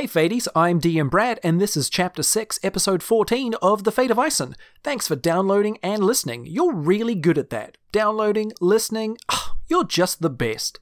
[0.00, 4.10] Hey Fades, I'm DM Brad, and this is Chapter 6, Episode 14 of The Fate
[4.10, 4.56] of Ison.
[4.82, 6.46] Thanks for downloading and listening.
[6.46, 7.76] You're really good at that.
[7.92, 10.80] Downloading, listening, ah, you're just the best.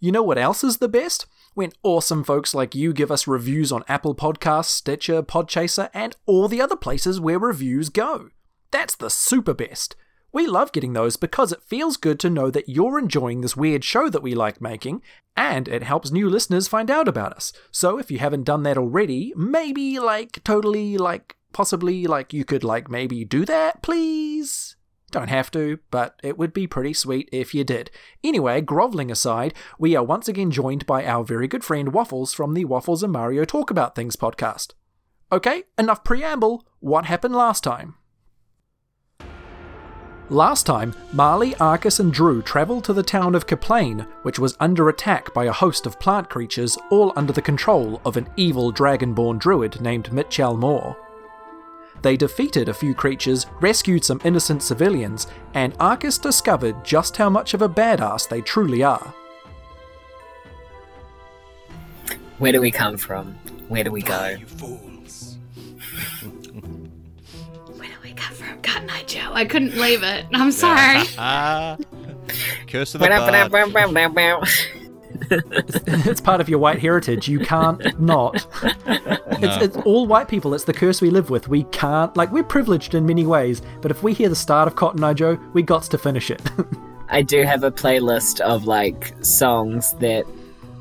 [0.00, 1.26] You know what else is the best?
[1.54, 6.48] When awesome folks like you give us reviews on Apple Podcasts, Stitcher, Podchaser, and all
[6.48, 8.30] the other places where reviews go.
[8.72, 9.94] That's the super best.
[10.32, 13.84] We love getting those because it feels good to know that you're enjoying this weird
[13.84, 15.02] show that we like making,
[15.36, 17.52] and it helps new listeners find out about us.
[17.70, 22.62] So if you haven't done that already, maybe like totally like possibly like you could
[22.62, 24.76] like maybe do that, please.
[25.10, 27.90] Don't have to, but it would be pretty sweet if you did.
[28.22, 32.54] Anyway, groveling aside, we are once again joined by our very good friend Waffles from
[32.54, 34.74] the Waffles and Mario Talk About Things podcast.
[35.32, 36.64] Okay, enough preamble.
[36.78, 37.96] What happened last time?
[40.30, 44.88] Last time, Marley, Arcus, and Drew travelled to the town of Kaplane, which was under
[44.88, 49.40] attack by a host of plant creatures, all under the control of an evil dragonborn
[49.40, 50.96] druid named Mitchell Moore.
[52.02, 57.52] They defeated a few creatures, rescued some innocent civilians, and Arcus discovered just how much
[57.52, 59.12] of a badass they truly are.
[62.38, 63.34] Where do we come from?
[63.66, 64.36] Where do we go?
[64.38, 64.99] You fools.
[68.20, 68.60] Where do come from?
[68.62, 69.30] God, night, Joe.
[69.32, 70.26] I couldn't leave it.
[70.32, 71.04] I'm sorry.
[72.66, 73.34] Curse of the bard.
[75.30, 77.28] it's part of your white heritage.
[77.28, 78.46] You can't not.
[79.42, 80.52] It's, it's all white people.
[80.52, 81.48] It's the curse we live with.
[81.48, 84.76] We can't, like, we're privileged in many ways, but if we hear the start of
[84.76, 86.42] Cotton Eye Joe, we got to finish it.
[87.08, 90.26] I do have a playlist of like songs that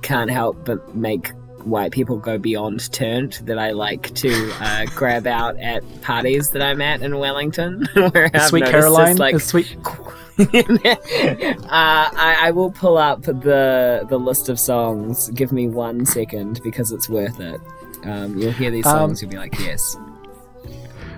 [0.02, 1.32] can't help but make
[1.66, 6.62] white people go beyond turned that I like to uh, grab out at parties that
[6.62, 7.88] I'm at in Wellington.
[7.94, 9.78] where I've Sweet Caroline, this, like, is sweet.
[10.40, 10.96] uh,
[11.70, 15.30] I, I will pull up the the list of songs.
[15.32, 17.60] Give me one second because it's worth it.
[18.04, 19.98] Um, you'll hear these Um, songs, you'll be like, yes.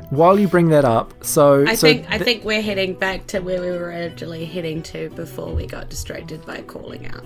[0.09, 3.39] While you bring that up, so I so think I think we're heading back to
[3.39, 7.23] where we were originally heading to before we got distracted by calling out.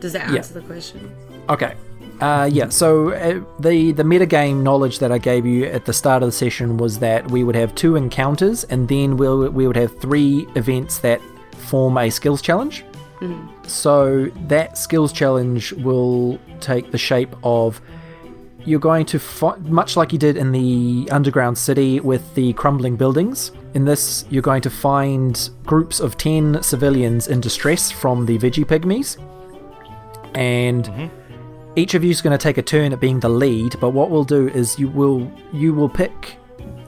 [0.00, 0.36] Does that Yeah.
[0.36, 1.10] answer the question?
[1.48, 1.74] Okay.
[2.20, 6.22] Uh, yeah, so uh, the the metagame knowledge that I gave you at the start
[6.22, 9.76] of the session was that we would have two encounters, and then we'll, we would
[9.76, 11.20] have three events that
[11.68, 12.84] form a skills challenge.
[13.66, 17.80] So that skills challenge will take the shape of
[18.64, 22.96] you're going to fi- much like you did in the underground city with the crumbling
[22.96, 23.52] buildings.
[23.74, 29.18] In this, you're going to find groups of ten civilians in distress from the vegepygmies,
[30.34, 31.10] and
[31.76, 33.78] each of you is going to take a turn at being the lead.
[33.80, 36.38] But what we'll do is you will you will pick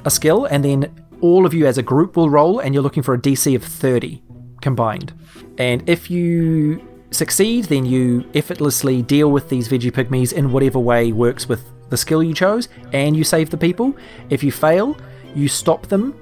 [0.04, 3.03] a skill, and then all of you as a group will roll, and you're looking
[3.03, 4.22] for a DC of thirty
[4.60, 5.12] combined.
[5.59, 11.49] And if you succeed, then you effortlessly deal with these vegepygmies in whatever way works
[11.49, 13.97] with the skill you chose, and you save the people.
[14.31, 14.97] If you fail,
[15.34, 16.15] you stop them,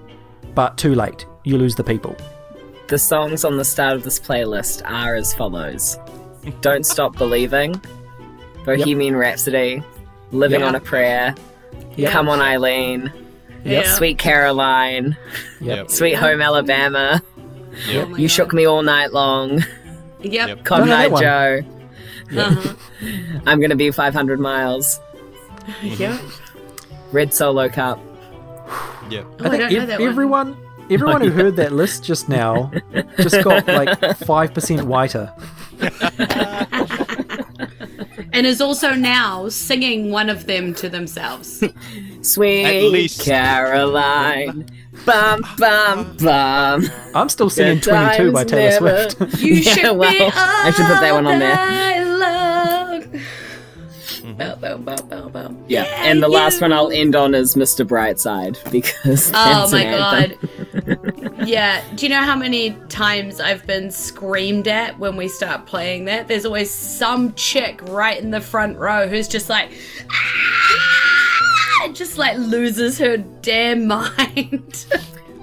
[0.54, 1.26] but too late.
[1.44, 2.16] You lose the people.
[2.88, 5.98] The songs on the start of this playlist are as follows
[6.60, 7.80] Don't Stop Believing,
[8.66, 9.82] Bohemian Rhapsody,
[10.32, 10.68] Living Yep.
[10.68, 11.34] on a Prayer,
[11.96, 12.12] Yep.
[12.12, 13.10] Come on Eileen,
[13.64, 13.86] Yep.
[13.86, 15.16] Sweet Caroline,
[15.60, 15.90] Yep.
[15.90, 17.22] Sweet Home Alabama,
[17.88, 18.08] Yep.
[18.10, 18.30] Oh You God.
[18.30, 19.64] Shook Me All Night Long,
[20.22, 20.48] Yep.
[20.48, 20.64] Yep.
[20.64, 21.20] Cotton No, no, Eye.
[21.20, 21.60] Joe,
[22.38, 22.74] Uh-huh.
[23.46, 25.00] I'm Gonna Be 500 Miles,
[25.82, 26.20] Yep.
[27.12, 28.00] Red Solo Cup.
[29.10, 29.24] Yep.
[29.40, 30.08] Oh, I, think don't know ev- that one.
[30.08, 30.56] everyone
[30.90, 32.70] everyone who heard that list just now
[33.18, 35.32] just got like five percent whiter.
[38.36, 41.62] And is also now singing one of them to themselves.
[42.22, 43.22] Sweet At least.
[43.22, 44.66] Caroline.
[45.04, 46.84] Bum bum bum.
[47.14, 49.38] I'm still singing 22 by Taylor never- Swift.
[49.42, 53.22] You Yeah, should well, be I should put that one on there.
[54.38, 54.60] long.
[54.60, 55.56] Bow, bow, bow, bow, bow.
[55.68, 57.86] Yeah, and the last one I'll end on is Mr.
[57.86, 61.46] Brightside because Oh my god.
[61.46, 61.82] yeah.
[61.94, 66.28] Do you know how many times I've been screamed at when we start playing that?
[66.28, 69.70] There's always some chick right in the front row who's just like,
[70.10, 74.86] "Ah!" just like loses her damn mind.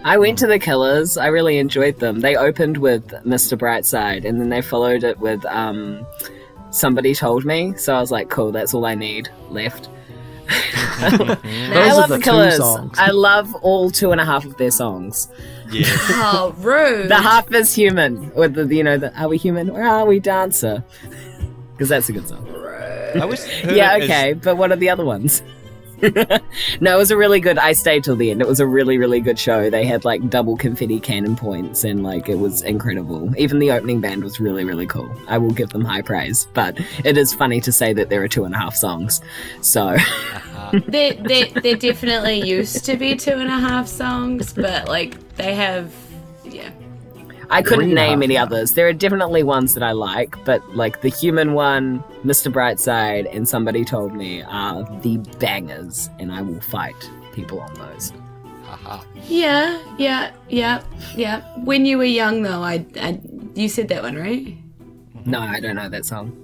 [0.06, 1.18] I went to the Killers.
[1.18, 2.19] I really enjoyed them.
[2.19, 3.57] They opened with Mr.
[3.57, 6.06] Brightside, and then they followed it with um,
[6.74, 7.74] Somebody Told Me.
[7.78, 9.90] So I was like, cool, that's all I need left.
[10.50, 11.10] I
[11.74, 12.58] Those are love the the two Killers.
[12.58, 12.98] songs.
[13.00, 15.28] I love all two and a half of their songs.
[15.72, 15.86] Yeah.
[15.90, 17.10] oh, rude.
[17.10, 20.20] The half is human, with the you know, the Are we human or are we
[20.20, 20.84] dancer?
[21.72, 22.48] Because that's a good song.
[23.16, 25.42] I was heard Yeah, it as- okay, but what are the other ones?
[26.80, 27.58] No, it was a really good.
[27.58, 28.42] I stayed till the end.
[28.42, 29.70] It was a really, really good show.
[29.70, 33.34] They had like double confetti cannon points, and like it was incredible.
[33.38, 35.10] Even the opening band was really, really cool.
[35.28, 36.48] I will give them high praise.
[36.54, 39.22] But it is funny to say that there are two and a half songs.
[39.62, 39.98] So
[40.88, 45.54] There, there, there definitely used to be two and a half songs, but like they
[45.54, 45.94] have.
[47.54, 48.74] I couldn't Three name half any others.
[48.74, 52.52] There are definitely ones that I like, but like the human one, Mr.
[52.52, 56.96] Brightside, and somebody told me are the bangers, and I will fight
[57.32, 58.12] people on those.
[58.64, 59.04] Haha.
[59.28, 60.82] Yeah, yeah, yeah,
[61.16, 61.42] yeah.
[61.64, 63.22] When you were young, though, I, I
[63.54, 64.58] you said that one right.
[65.26, 66.43] No, I don't know that song.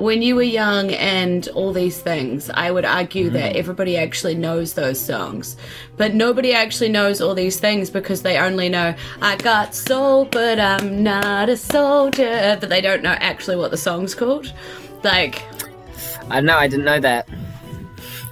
[0.00, 3.56] When you were young and all these things, I would argue that mm.
[3.56, 5.58] everybody actually knows those songs,
[5.98, 10.58] but nobody actually knows all these things because they only know "I got soul, but
[10.58, 14.52] I'm not a soldier," but they don't know actually what the song's called.
[15.04, 15.42] Like,
[16.30, 17.28] I know, I didn't know that.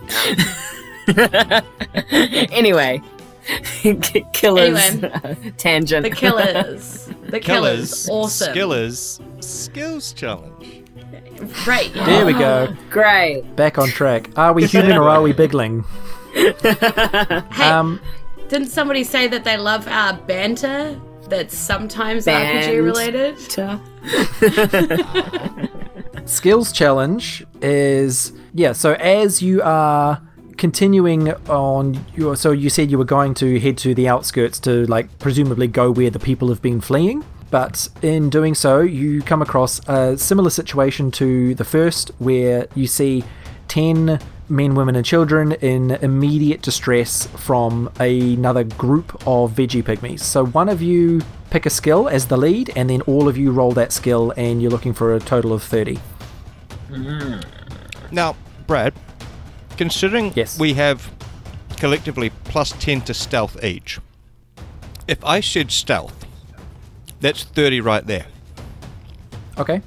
[2.50, 3.02] anyway,
[4.32, 5.52] killers Anyway.
[5.58, 6.04] tangent.
[6.04, 8.08] the Killers, the Killers, Killers.
[8.08, 9.44] awesome, Skillers.
[9.44, 10.77] Skills challenge.
[11.66, 11.94] Right?
[11.94, 12.06] Yeah.
[12.06, 12.74] There we go.
[12.90, 13.42] Great.
[13.56, 14.30] Back on track.
[14.36, 15.84] Are we human or are we bigling?
[16.34, 16.52] Hey,
[17.62, 18.00] Um,
[18.48, 21.00] didn't somebody say that they love our banter?
[21.28, 22.64] That's sometimes Band.
[22.64, 23.38] RPG related.
[26.28, 30.20] skills challenge is yeah so as you are
[30.58, 34.84] continuing on your so you said you were going to head to the outskirts to
[34.86, 39.42] like presumably go where the people have been fleeing but in doing so you come
[39.42, 43.24] across a similar situation to the first where you see
[43.68, 44.18] 10
[44.48, 50.20] men women and children in immediate distress from another group of vegepygmies.
[50.20, 53.50] So one of you pick a skill as the lead and then all of you
[53.50, 55.98] roll that skill and you're looking for a total of 30
[56.90, 57.40] mm-hmm.
[58.10, 58.36] Now,
[58.66, 58.94] Brad,
[59.76, 60.58] considering Yes.
[60.58, 61.10] we have
[61.76, 64.00] collectively plus 10 to stealth each,
[65.06, 66.26] if I said stealth,
[67.20, 68.26] that's 30 right there.
[69.58, 69.82] Okay.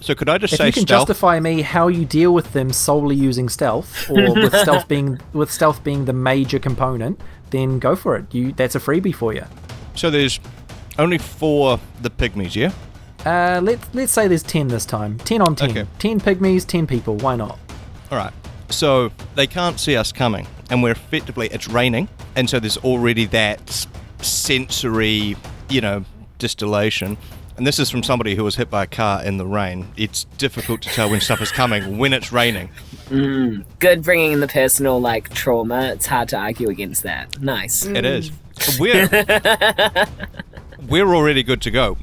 [0.00, 1.08] So could I just If say you can stealth?
[1.08, 5.50] justify me how you deal with them solely using stealth, or with stealth being with
[5.50, 8.34] stealth being the major component, then go for it.
[8.34, 9.44] You that's a freebie for you.
[9.94, 10.40] so there's
[10.98, 12.72] only four the pygmies, yeah?
[13.26, 15.18] Uh, let let's say there's ten this time.
[15.18, 15.70] Ten on ten.
[15.70, 15.86] Okay.
[15.98, 17.16] Ten pygmies, ten people.
[17.16, 17.58] Why not?
[18.10, 18.32] All right.
[18.70, 23.26] So they can't see us coming, and we're effectively it's raining, and so there's already
[23.26, 23.86] that
[24.22, 25.36] sensory,
[25.68, 26.04] you know,
[26.40, 27.16] distillation.
[27.56, 29.86] And this is from somebody who was hit by a car in the rain.
[29.96, 32.70] It's difficult to tell when stuff is coming when it's raining.
[33.10, 33.64] Mm.
[33.78, 35.90] Good bringing in the personal like trauma.
[35.92, 37.40] It's hard to argue against that.
[37.40, 37.84] Nice.
[37.84, 38.32] It is.
[38.78, 39.08] We're
[40.88, 41.96] we're already good to go.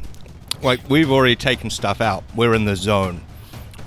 [0.62, 2.24] Like we've already taken stuff out.
[2.36, 3.22] We're in the zone.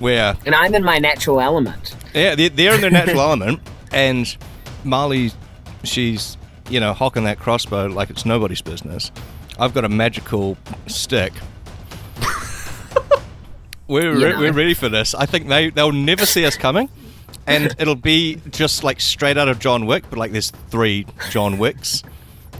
[0.01, 1.95] We're And I'm in my natural element.
[2.15, 3.61] Yeah, they're, they're in their natural element,
[3.93, 4.37] and
[4.85, 5.31] Marley,
[5.85, 6.37] she's
[6.69, 9.13] you know hocking that crossbow like it's nobody's business.
[9.61, 11.33] I've got a magical stick.
[13.87, 15.15] we're re- we're ready for this.
[15.15, 16.89] I think they they'll never see us coming,
[17.47, 21.59] and it'll be just like straight out of John Wick, but like there's three John
[21.59, 22.03] Wicks,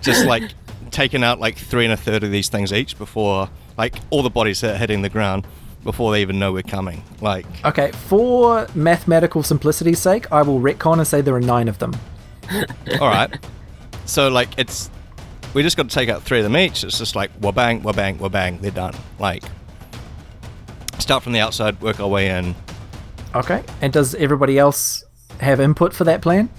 [0.01, 0.53] just like
[0.91, 3.49] taking out like three and a third of these things each before
[3.79, 5.47] like all the bodies are hitting the ground
[5.85, 7.03] before they even know we're coming.
[7.23, 11.79] Like Okay, for mathematical simplicity's sake, I will retcon and say there are nine of
[11.79, 11.97] them.
[13.01, 13.35] All right.
[14.05, 14.91] So like it's
[15.55, 16.85] we just got to take out three of them each.
[16.85, 18.59] It's just like wah bang, wah bang, wah bang.
[18.61, 18.95] They're done.
[19.19, 19.45] Like
[20.99, 22.55] start from the outside, work our way in.
[23.35, 23.63] Okay.
[23.81, 25.05] And does everybody else
[25.41, 26.51] have input for that plan?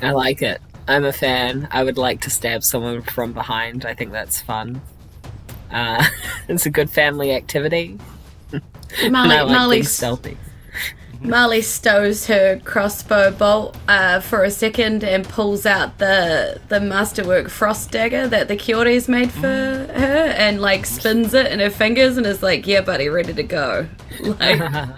[0.00, 0.60] I like it.
[0.86, 1.68] I'm a fan.
[1.70, 3.84] I would like to stab someone from behind.
[3.84, 4.80] I think that's fun.
[5.70, 6.04] Uh,
[6.48, 7.98] it's a good family activity.
[9.02, 10.36] And Marley, I like Marley, being stealthy.
[11.24, 17.48] Marley stows her crossbow bolt uh, for a second and pulls out the the masterwork
[17.48, 22.18] frost dagger that the Kyoto's made for her and like spins it in her fingers
[22.18, 23.86] and is like, "Yeah, buddy, ready to go."
[24.38, 24.60] Like,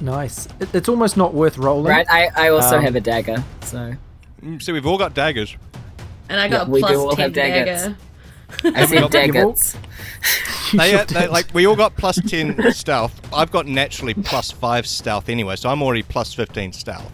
[0.00, 0.48] Nice.
[0.58, 1.86] It, it's almost not worth rolling.
[1.86, 2.06] Right?
[2.10, 3.94] I, I also Um, have a dagger, so
[4.42, 5.56] Mm, So we've all got daggers.
[6.28, 7.82] and I got we do all ten have daggers.
[7.82, 7.96] dagger.
[8.64, 9.76] I said got- daggers.
[10.74, 13.20] They, uh, they, like we all got plus ten stealth.
[13.34, 17.12] I've got naturally plus five stealth anyway, so I'm already plus fifteen stealth.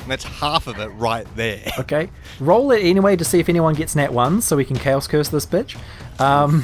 [0.00, 1.62] And that's half of it right there.
[1.78, 2.10] Okay.
[2.40, 5.28] Roll it anyway to see if anyone gets nat ones so we can chaos curse
[5.28, 5.76] this bitch.
[6.20, 6.62] Um,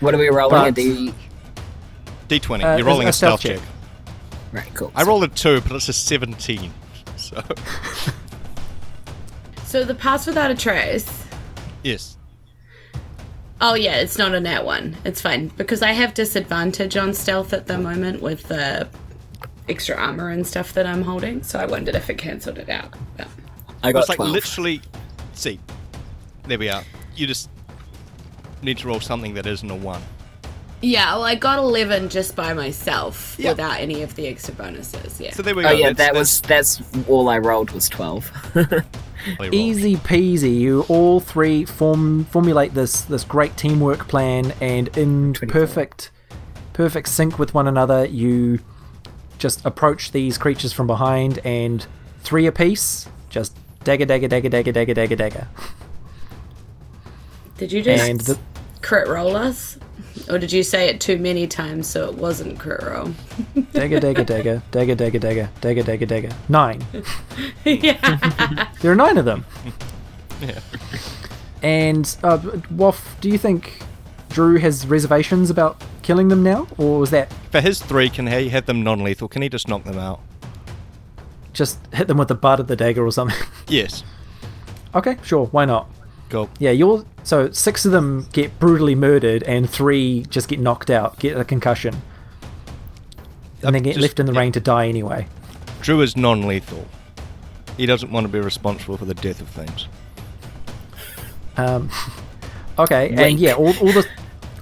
[0.00, 0.50] What are we rolling?
[0.62, 1.14] But- a D.
[2.28, 2.64] D20.
[2.64, 3.64] Uh, You're rolling a a stealth stealth check.
[3.64, 4.42] check.
[4.52, 4.90] Right, cool.
[4.96, 6.72] I rolled a two, but it's a seventeen.
[7.16, 7.40] So
[9.64, 11.24] So the pass without a trace.
[11.84, 12.16] yes.
[13.60, 14.96] Oh yeah, it's not a nat one.
[15.04, 18.88] It's fine because I have disadvantage on stealth at the moment with the
[19.68, 22.94] extra armor and stuff that I'm holding, so I wondered if it cancelled it out.
[23.16, 23.28] But
[23.82, 24.32] I got It's like 12.
[24.32, 24.80] literally.
[25.34, 25.60] See,
[26.46, 26.82] there we are.
[27.14, 27.50] You just
[28.62, 30.02] need to roll something that isn't a one.
[30.82, 33.50] yeah, well, I got 11 just by myself Yeah.
[33.50, 35.20] without any of the extra bonuses.
[35.20, 35.32] Yeah.
[35.34, 35.74] So there we oh, go.
[35.74, 38.30] Oh yeah, That's- that was that's all I rolled was twelve.
[39.26, 39.54] that's really rolled.
[39.54, 40.58] Easy peasy.
[40.58, 45.48] You all three form formulate this this great teamwork plan, and in 24.
[45.48, 46.10] perfect
[46.72, 48.60] perfect sync with one another, you
[49.38, 51.86] just approach these creatures from behind, and
[52.22, 55.48] three apiece, just dagger, dagger, dagger, dagger, dagger, dagger, dagger,
[57.56, 58.38] Did you just and the,
[58.82, 59.78] crit roll us?
[60.28, 63.14] Or did you say it too many times so it wasn't crit roll?
[63.72, 66.30] dagger, dagger, dagger, dagger, dagger, dagger, dagger, dagger, dagger.
[66.48, 66.84] Nine.
[67.64, 68.68] yeah.
[68.80, 69.44] There are nine of them.
[70.40, 70.60] Yeah.
[71.62, 72.38] And uh,
[72.70, 73.82] Waff, do you think
[74.30, 78.48] Drew has reservations about killing them now, or was that For his three, can he
[78.48, 79.28] have them non-lethal?
[79.28, 80.20] Can he just knock them out?
[81.52, 83.36] just hit them with the butt of the dagger or something?
[83.68, 84.02] Yes.
[84.94, 85.88] okay, sure, why not?
[86.30, 86.48] Go.
[86.60, 91.18] Yeah, you're so six of them get brutally murdered, and three just get knocked out,
[91.18, 92.00] get a concussion,
[93.62, 94.38] and then get just- left in the yeah.
[94.38, 95.26] rain to die anyway.
[95.82, 96.86] Drew is non-lethal.
[97.76, 99.88] He doesn't want to be responsible for the death of things.
[101.56, 101.90] Um,
[102.78, 104.06] okay, and yeah, all, all the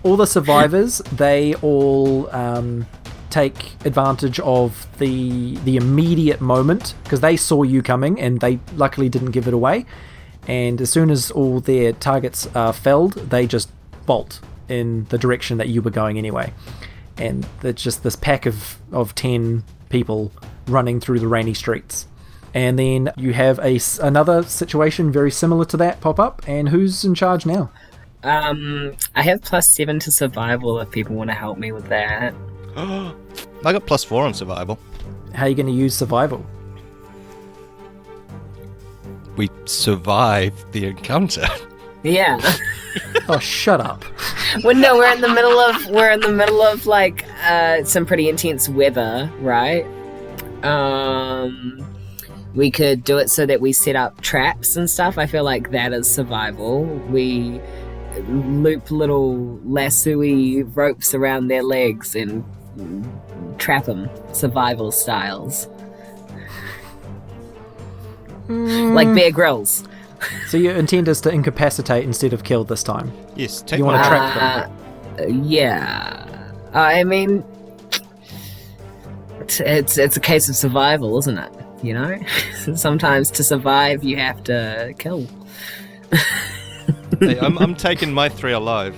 [0.05, 2.87] all the survivors they all um,
[3.31, 9.09] take advantage of the the immediate moment because they saw you coming and they luckily
[9.09, 9.85] didn't give it away.
[10.49, 13.71] And as soon as all their targets are felled, they just
[14.07, 16.53] bolt in the direction that you were going anyway.
[17.19, 20.33] And it's just this pack of, of 10 people
[20.67, 22.07] running through the rainy streets.
[22.55, 26.43] And then you have a, s- another situation very similar to that pop up.
[26.49, 27.71] And who's in charge now?
[28.23, 32.35] Um, I have plus seven to survival if people want to help me with that.
[32.77, 33.13] I
[33.63, 34.79] got plus four on survival.
[35.35, 36.45] How are you going to use survival?
[39.39, 41.47] We survived the encounter.
[42.03, 42.41] Yeah.
[43.29, 44.05] Oh, shut up.
[44.65, 48.07] well, no, we're in the middle of we're in the middle of like uh, some
[48.07, 49.85] pretty intense weather, right?
[50.65, 51.87] Um,
[52.55, 55.19] we could do it so that we set up traps and stuff.
[55.19, 56.85] I feel like that is survival.
[56.85, 57.61] We
[58.29, 62.45] loop little lassoy ropes around their legs and
[63.59, 65.69] trap them, survival styles,
[68.49, 69.85] like Bear Grylls.
[70.49, 73.13] So your intent is to incapacitate instead of kill this time.
[73.37, 73.63] Yes.
[73.63, 74.71] Take You wanna my- trap
[75.21, 76.25] Uh, yeah.
[76.75, 77.45] I mean,
[79.41, 81.53] it's, it's it's a case of survival, isn't it?
[81.83, 82.19] You know,
[82.75, 85.27] sometimes to survive you have to kill.
[87.21, 88.97] Hey, I'm, I'm taking my three alive.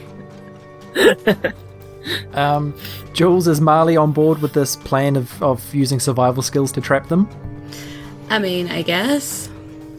[2.33, 2.75] Um,
[3.13, 7.09] Jules, is Marley on board with this plan of, of using survival skills to trap
[7.09, 7.29] them?
[8.31, 9.51] I mean, I guess.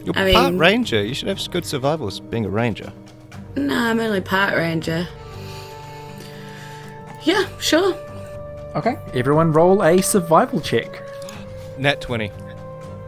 [0.04, 1.04] You're I part mean- ranger.
[1.04, 2.92] You should have good survival as being a ranger.
[3.56, 5.06] No, I'm only part ranger.
[7.22, 7.94] Yeah, sure.
[8.74, 11.02] Okay, everyone roll a survival check.
[11.78, 12.32] Nat 20.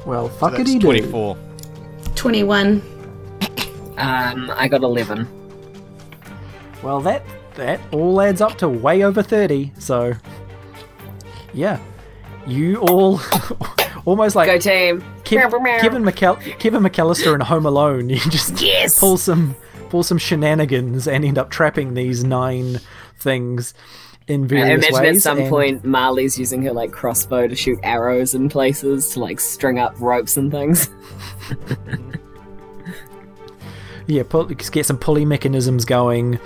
[0.07, 0.79] Well, fuck it, that's do.
[0.81, 1.37] 24.
[2.15, 2.83] 21.
[3.97, 5.27] Um, I got eleven.
[6.83, 7.23] Well, that
[7.55, 9.73] that all adds up to way over thirty.
[9.79, 10.15] So,
[11.53, 11.79] yeah,
[12.47, 13.21] you all
[14.05, 15.03] almost like Go team.
[15.25, 15.81] Kev-.
[15.81, 18.09] Kevin, McAll- Kevin McCallister in Home Alone.
[18.11, 18.99] You just Yes!
[18.99, 19.57] pull some
[19.91, 22.81] pull some shenanigans and end up trapping these nine
[23.19, 23.75] things
[24.27, 25.17] in I various imagine ways.
[25.19, 29.21] at some and- point Marley's using her like crossbow to shoot arrows in places to
[29.21, 30.89] like string up ropes and things.
[34.07, 36.39] yeah, pull, get some pulley mechanisms going.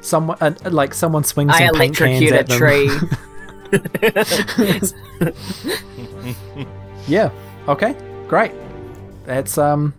[0.00, 2.58] Someone uh, like someone swings I some paint cans electrocute a at them.
[2.58, 2.90] tree.
[7.06, 7.28] Yeah.
[7.68, 7.94] Okay.
[8.28, 8.52] Great.
[9.24, 9.94] That's um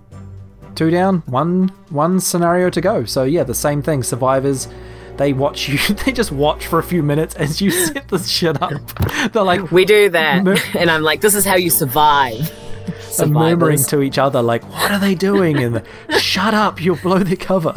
[0.75, 3.05] two down, one one scenario to go.
[3.05, 4.03] So yeah, the same thing.
[4.03, 4.67] Survivors,
[5.17, 5.79] they watch you.
[6.05, 8.73] They just watch for a few minutes as you set this shit up.
[9.31, 12.51] They're like We do that, Mur- and I'm like, "This is how you survive."
[13.17, 15.81] and murmuring to each other, like, "What are they doing?" And
[16.19, 17.73] shut up, you'll blow their cover.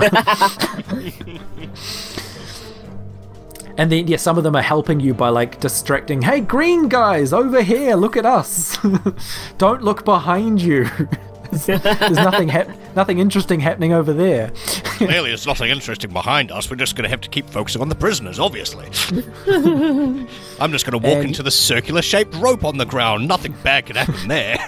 [3.78, 6.20] And then yeah, some of them are helping you by like distracting.
[6.20, 8.76] Hey, green guys, over here, look at us.
[9.58, 10.86] Don't look behind you.
[11.50, 11.66] There's
[12.16, 14.50] nothing hap- nothing interesting happening over there.
[14.98, 16.68] Clearly, there's nothing interesting behind us.
[16.68, 18.84] We're just going to have to keep focusing on the prisoners, obviously.
[19.46, 23.26] I'm just going to walk And- into the circular shaped rope on the ground.
[23.28, 24.58] Nothing bad can happen there.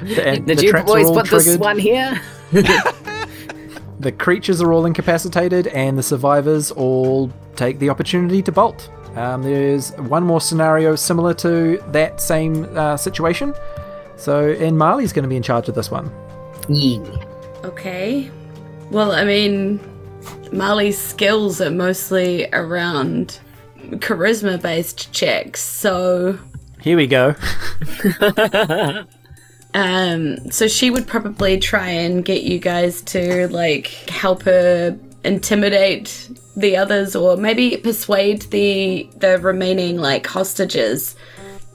[0.00, 1.60] And Did the you traps are boys all put this triggered.
[1.60, 2.18] one here?
[4.00, 8.90] The creatures are all incapacitated, and the survivors all take the opportunity to bolt.
[9.16, 13.54] Um, there's one more scenario similar to that same uh, situation.
[14.16, 16.10] So, and Marley's going to be in charge of this one.
[16.68, 17.00] Yeah.
[17.64, 18.30] Okay.
[18.90, 19.80] Well, I mean,
[20.52, 23.40] Marley's skills are mostly around
[23.96, 26.38] charisma based checks, so
[26.80, 27.34] Here we go.
[29.74, 36.30] um so she would probably try and get you guys to like help her intimidate
[36.56, 41.14] the others or maybe persuade the the remaining like hostages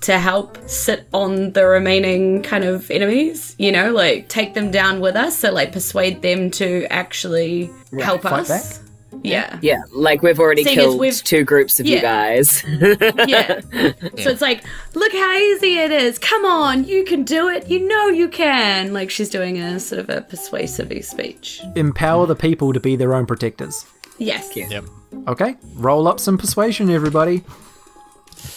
[0.04, 5.00] to help sit on the remaining kind of enemies, you know, like take them down
[5.00, 7.72] with us, so like persuade them to actually
[8.02, 8.83] help Fight us.
[9.22, 9.60] Yeah.
[9.62, 12.64] Yeah, like we've already Seeing killed we've- two groups of you guys.
[13.28, 13.62] yeah.
[14.18, 16.18] So it's like, look how easy it is.
[16.20, 17.68] Come on, you can do it.
[17.70, 18.94] You know you can.
[18.94, 21.62] Like she's doing a sort of a persuasive speech.
[21.76, 23.86] Empower the people to be their own protectors.
[24.18, 24.56] Yes.
[24.56, 24.86] Yep.
[25.28, 27.44] Okay, roll up some persuasion, everybody.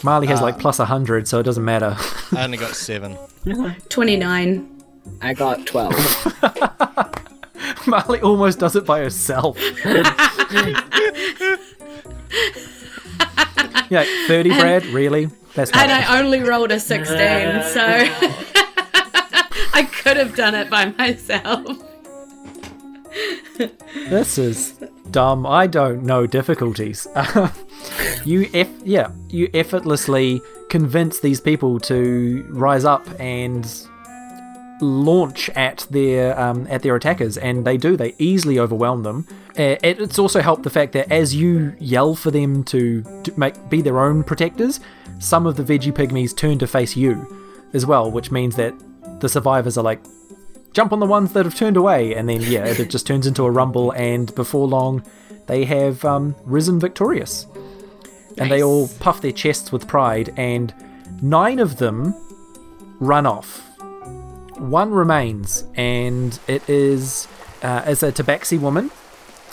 [0.02, 1.96] Marley has uh, like plus 100, so it doesn't matter.
[2.32, 3.16] I only got seven.
[3.88, 4.82] 29.
[5.22, 7.32] I got 12.
[7.86, 9.58] Marley almost does it by herself.
[13.90, 15.30] yeah, 30, bread, Really?
[15.54, 17.80] That's not And I only rolled a 16, so
[19.72, 21.82] I could have done it by myself.
[23.94, 24.72] This is
[25.10, 25.46] dumb.
[25.46, 27.08] I don't know difficulties.
[28.25, 33.66] you eff- yeah, you effortlessly convince these people to rise up and
[34.80, 37.97] launch at their um, at their attackers, and they do.
[37.97, 39.26] They easily overwhelm them.
[39.59, 43.38] Uh, it, it's also helped the fact that as you yell for them to, to
[43.38, 44.80] make be their own protectors,
[45.18, 47.26] some of the vegepygmies turn to face you
[47.73, 48.75] as well, which means that
[49.21, 50.00] the survivors are like,
[50.73, 53.45] jump on the ones that have turned away, and then yeah, it just turns into
[53.45, 55.02] a rumble, and before long,
[55.47, 57.47] they have um, risen victorious,
[58.37, 60.75] and they all puff their chests with pride, and
[61.22, 62.14] nine of them
[63.00, 63.62] run off.
[64.59, 67.29] One remains, and it is
[67.62, 68.90] uh, as a Tabaxi woman.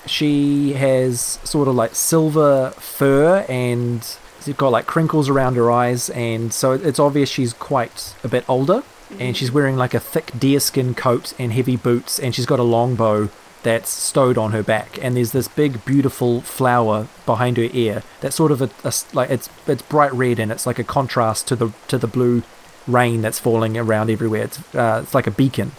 [0.06, 4.06] She has sort of like silver fur and
[4.42, 8.46] she's got like crinkles around her eyes, and so it's obvious she's quite a bit
[8.50, 8.84] older.
[9.20, 12.64] And she's wearing like a thick deerskin coat and heavy boots, and she's got a
[12.64, 13.30] longbow
[13.62, 15.00] that's stowed on her back.
[15.02, 19.30] And there's this big, beautiful flower behind her ear that's sort of a, a like
[19.30, 22.44] it's it's bright red and it's like a contrast to the to the blue
[22.88, 24.44] rain that's falling around everywhere.
[24.44, 25.72] It's uh, it's like a beacon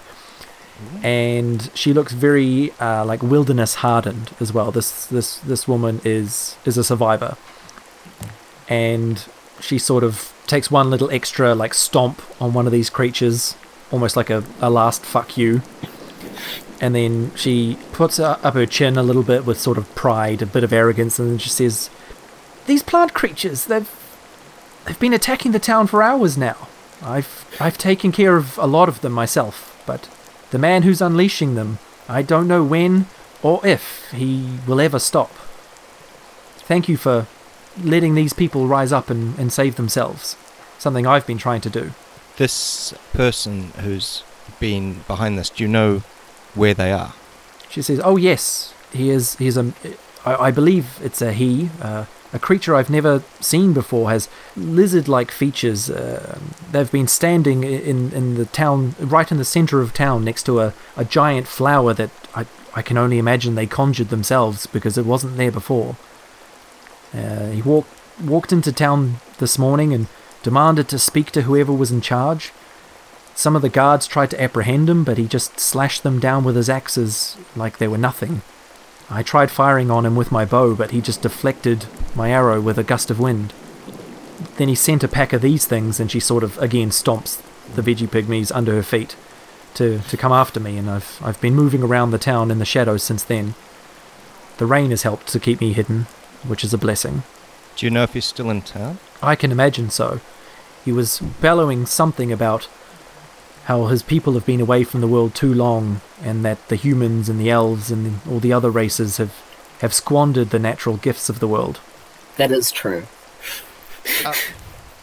[1.03, 4.71] and she looks very uh, like wilderness hardened as well.
[4.71, 7.37] This this this woman is is a survivor,
[8.69, 9.25] and
[9.61, 13.57] she sort of takes one little extra like stomp on one of these creatures,
[13.90, 15.62] almost like a, a last fuck you,
[16.81, 20.47] and then she puts up her chin a little bit with sort of pride, a
[20.47, 21.88] bit of arrogance, and then she says,
[22.67, 23.90] "These plant creatures, they've
[24.87, 26.69] they've been attacking the town for hours now.
[27.05, 30.09] I've I've taken care of a lot of them myself, but."
[30.55, 33.07] The man who's unleashing them, I don't know when
[33.43, 35.33] or if he will ever stop.
[36.69, 37.27] Thank you for
[37.83, 40.37] letting these people rise up and, and save themselves.
[40.79, 41.90] Something I've been trying to do.
[42.37, 44.23] This person who's
[44.61, 46.03] been behind this, do you know
[46.55, 47.14] where they are?
[47.69, 49.35] She says, "Oh yes, he is.
[49.37, 49.73] He is a.
[50.25, 51.71] I, I believe it's a he.
[51.83, 55.88] Uh, a creature I've never seen before has lizard-like features.
[55.88, 56.38] Uh,
[56.73, 60.61] they've been standing in in the town, right in the center of town, next to
[60.61, 62.44] a, a giant flower that I
[62.75, 65.97] I can only imagine they conjured themselves because it wasn't there before.
[67.14, 70.09] Uh, he walked walked into town this morning and
[70.42, 72.53] demanded to speak to whoever was in charge.
[73.37, 76.57] Some of the guards tried to apprehend him, but he just slashed them down with
[76.57, 78.42] his axes like they were nothing.
[79.11, 82.79] I tried firing on him with my bow, but he just deflected my arrow with
[82.79, 83.53] a gust of wind.
[84.57, 87.43] Then he sent a pack of these things, and she sort of again stomps
[87.75, 89.17] the vegepygmies under her feet
[89.75, 92.64] to, to come after me, and I've, I've been moving around the town in the
[92.64, 93.55] shadows since then.
[94.59, 96.07] The rain has helped to keep me hidden,
[96.47, 97.25] which is a blessing.
[97.77, 98.99] Do you know if he's still in town?
[99.23, 100.21] I can imagine so.
[100.85, 102.69] He was bellowing something about
[103.64, 107.29] how his people have been away from the world too long, and that the humans
[107.29, 109.35] and the elves and all the other races have,
[109.81, 111.81] have squandered the natural gifts of the world.
[112.37, 113.05] That is true.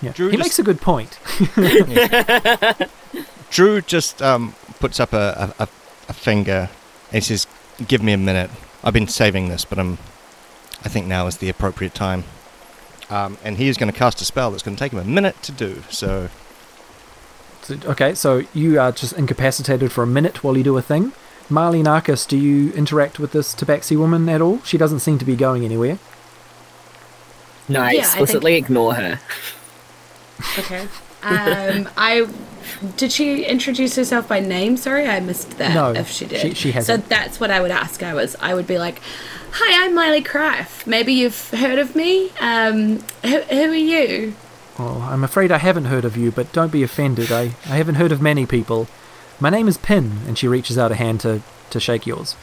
[0.01, 0.13] Yeah.
[0.13, 1.19] Drew he just- makes a good point.
[3.51, 5.67] Drew just um, puts up a, a, a,
[6.09, 6.69] a finger
[7.11, 7.45] and says,
[7.87, 8.49] "Give me a minute.
[8.83, 9.97] I've been saving this, but I'm.
[10.83, 12.23] I think now is the appropriate time."
[13.09, 15.03] Um, and he is going to cast a spell that's going to take him a
[15.03, 15.83] minute to do.
[15.89, 16.29] So
[17.63, 21.13] So- okay, so you are just incapacitated for a minute while you do a thing.
[21.49, 24.61] Marley Narcus, do you interact with this Tabaxi woman at all?
[24.63, 25.99] She doesn't seem to be going anywhere.
[27.67, 29.19] No, I Yeah, I explicitly ignore her.
[30.59, 30.87] Okay.
[31.23, 32.27] Um, I
[32.97, 34.77] did she introduce herself by name?
[34.77, 35.73] Sorry, I missed that.
[35.73, 37.03] No, if she did, she- she So hasn't.
[37.03, 38.01] So that's what I would ask.
[38.01, 39.01] I was, I would be like,
[39.53, 40.87] "Hi, I'm Miley Craft.
[40.87, 42.31] Maybe you've heard of me.
[42.39, 44.33] Um, who, who are you?"
[44.83, 47.31] Oh, I'm afraid I haven't heard of you, but don't be offended.
[47.31, 48.87] I, I haven't heard of many people.
[49.39, 52.35] My name is Pin, and she reaches out a hand to, to shake yours.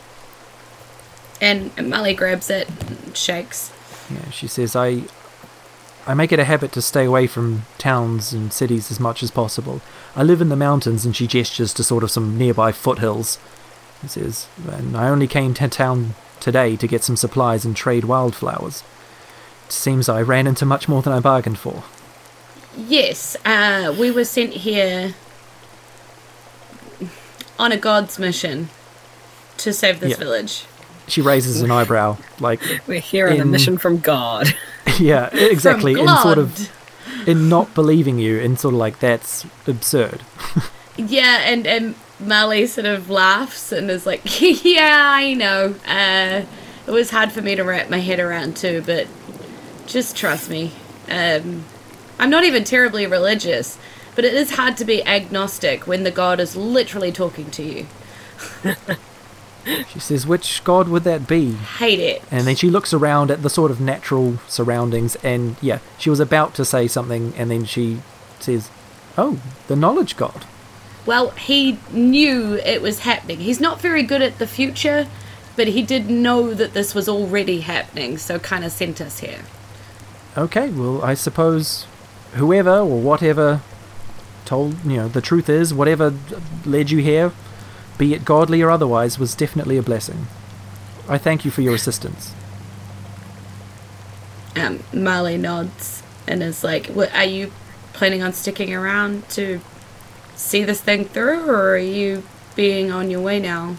[1.41, 3.73] And Molly grabs it, and shakes.
[4.09, 5.03] Yeah, she says, I,
[6.07, 9.33] I make it a habit to stay away from towns and cities as much as
[9.33, 9.81] possible.
[10.15, 13.41] I live in the mountains, and she gestures to sort of some nearby foothills.
[14.03, 18.05] She says, and I only came to town today to get some supplies and trade
[18.05, 18.85] wildflowers.
[19.67, 21.83] It seems I ran into much more than I bargained for.
[22.87, 25.15] Yes, uh, we were sent here
[27.59, 28.69] on a god's mission
[29.59, 30.17] to save this Yeah.
[30.17, 30.65] village.
[31.09, 34.55] She raises an eyebrow, like, We're here on a mission from God.
[34.99, 36.71] yeah, exactly, From in sort of
[37.27, 40.23] in not believing you, in sort of like that's absurd.
[41.01, 44.21] Yeah, and and Molly sort of laughs and is like,
[44.65, 45.77] "Yeah, I know.
[45.87, 46.43] Uh,
[46.89, 49.07] it was hard for me to wrap my head around too, but
[49.87, 50.73] just trust me.
[51.09, 51.65] Um,
[52.19, 53.79] I'm not even terribly religious,
[54.15, 57.87] but it is hard to be agnostic when the god is literally talking to you.
[59.93, 62.23] She says, "Which god would that be?" Hate it.
[62.31, 66.21] And then she looks around at the sort of natural surroundings, and yeah, she was
[66.21, 68.01] about to say something, and then she
[68.41, 68.71] says,
[69.19, 70.47] "Oh, the knowledge god."
[71.05, 73.41] Well, he knew it was happening.
[73.41, 75.07] He's not very good at the future,
[75.57, 79.41] but he did know that this was already happening, so kind of sent us here.
[80.37, 81.87] Okay, well, I suppose
[82.35, 83.61] whoever or whatever
[84.45, 86.15] told you know the truth is whatever
[86.65, 87.33] led you here,
[87.99, 90.27] be it godly or otherwise, was definitely a blessing.
[91.09, 92.35] I thank you for your assistance.
[94.57, 97.53] Um, Marley nods and is like, "Are you
[97.93, 99.61] planning on sticking around to
[100.37, 102.23] see this thing through, or are you
[102.57, 103.77] being on your way now?"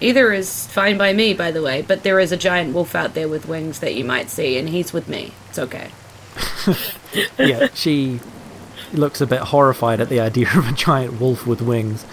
[0.00, 1.82] Either is fine by me, by the way.
[1.82, 4.68] But there is a giant wolf out there with wings that you might see, and
[4.68, 5.32] he's with me.
[5.48, 5.90] It's okay.
[7.38, 8.20] yeah, she
[8.92, 12.04] looks a bit horrified at the idea of a giant wolf with wings.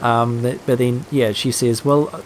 [0.00, 2.18] Um, but then, yeah, she says, "Well, uh,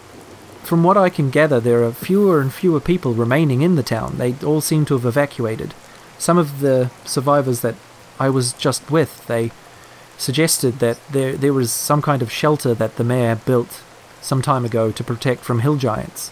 [0.62, 4.18] from what I can gather, there are fewer and fewer people remaining in the town.
[4.18, 5.74] They all seem to have evacuated.
[6.18, 7.74] Some of the survivors that
[8.20, 9.50] I was just with, they
[10.18, 13.82] suggested that there there was some kind of shelter that the mayor built
[14.20, 16.30] some time ago to protect from hill giants.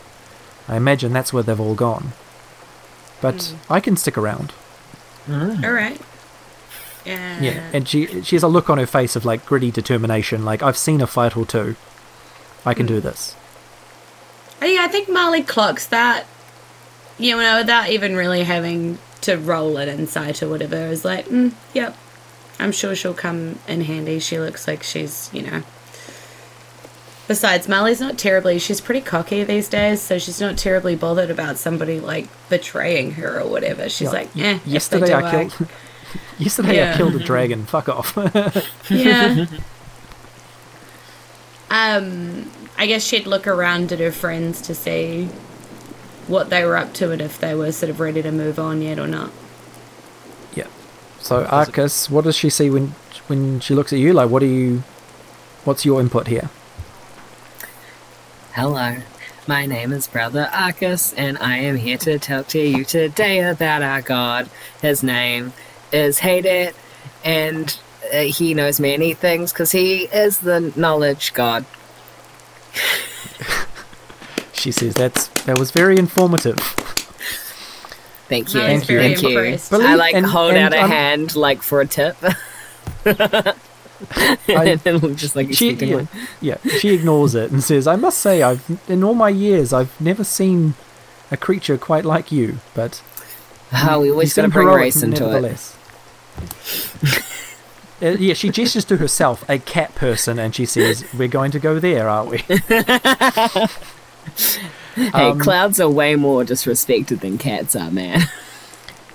[0.68, 2.12] I imagine that's where they've all gone.
[3.20, 4.52] But I can stick around."
[5.32, 6.00] All right.
[7.04, 7.40] Yeah.
[7.40, 10.44] Yeah, and she she has a look on her face of like gritty determination.
[10.44, 11.76] Like I've seen a fight or two.
[12.64, 13.34] I can do this.
[14.62, 16.26] Yeah, I think Molly clocks that.
[17.18, 20.76] You know, without even really having to roll an insight or whatever.
[20.76, 21.96] Is like, mm, yep.
[22.58, 24.18] I'm sure she'll come in handy.
[24.18, 25.62] She looks like she's, you know.
[27.30, 28.58] Besides, Molly's not terribly.
[28.58, 33.38] She's pretty cocky these days, so she's not terribly bothered about somebody like betraying her
[33.38, 33.88] or whatever.
[33.88, 34.58] She's Yeah, like, eh.
[34.66, 35.68] yesterday do, I killed.
[36.40, 37.66] yesterday I killed a dragon.
[37.66, 38.16] Fuck off.
[38.90, 39.46] Yeah.
[41.70, 45.26] um, I guess she'd look around at her friends to see
[46.26, 48.82] what they were up to and if they were sort of ready to move on
[48.82, 49.30] yet or not.
[50.54, 50.66] yeah.
[51.20, 52.88] So Arcus, what does she see when
[53.28, 54.12] when she looks at you?
[54.12, 54.82] Like, what do you?
[55.64, 56.50] What's your input here?
[58.54, 58.96] Hello,
[59.46, 63.82] my name is Brother Arcus, and I am here to talk to you today about
[63.82, 64.50] our God.
[64.82, 65.52] His name
[65.92, 66.74] is Hated,
[67.24, 67.78] and
[68.12, 71.64] uh, he knows many things because he is the knowledge God.
[74.52, 76.58] She says that's that was very informative.
[78.28, 78.60] Thank you.
[78.60, 78.98] Thank you.
[78.98, 79.28] Thank you.
[79.30, 79.72] impressed.
[79.72, 82.14] I like and- hold and out a I'm- hand like for a tip.
[84.48, 86.06] I- and just like She yeah,
[86.40, 89.98] yeah, she ignores it and says, "I must say, I've in all my years, I've
[90.00, 90.74] never seen
[91.30, 93.02] a creature quite like you, but
[93.72, 95.76] Oh, we always got to bring race into it.
[98.02, 101.58] Uh, yeah, she gestures to herself, a cat person, and she says, "We're going to
[101.58, 102.38] go there, aren't we?"
[104.96, 108.22] Hey, Um, clouds are way more disrespected than cats are, man.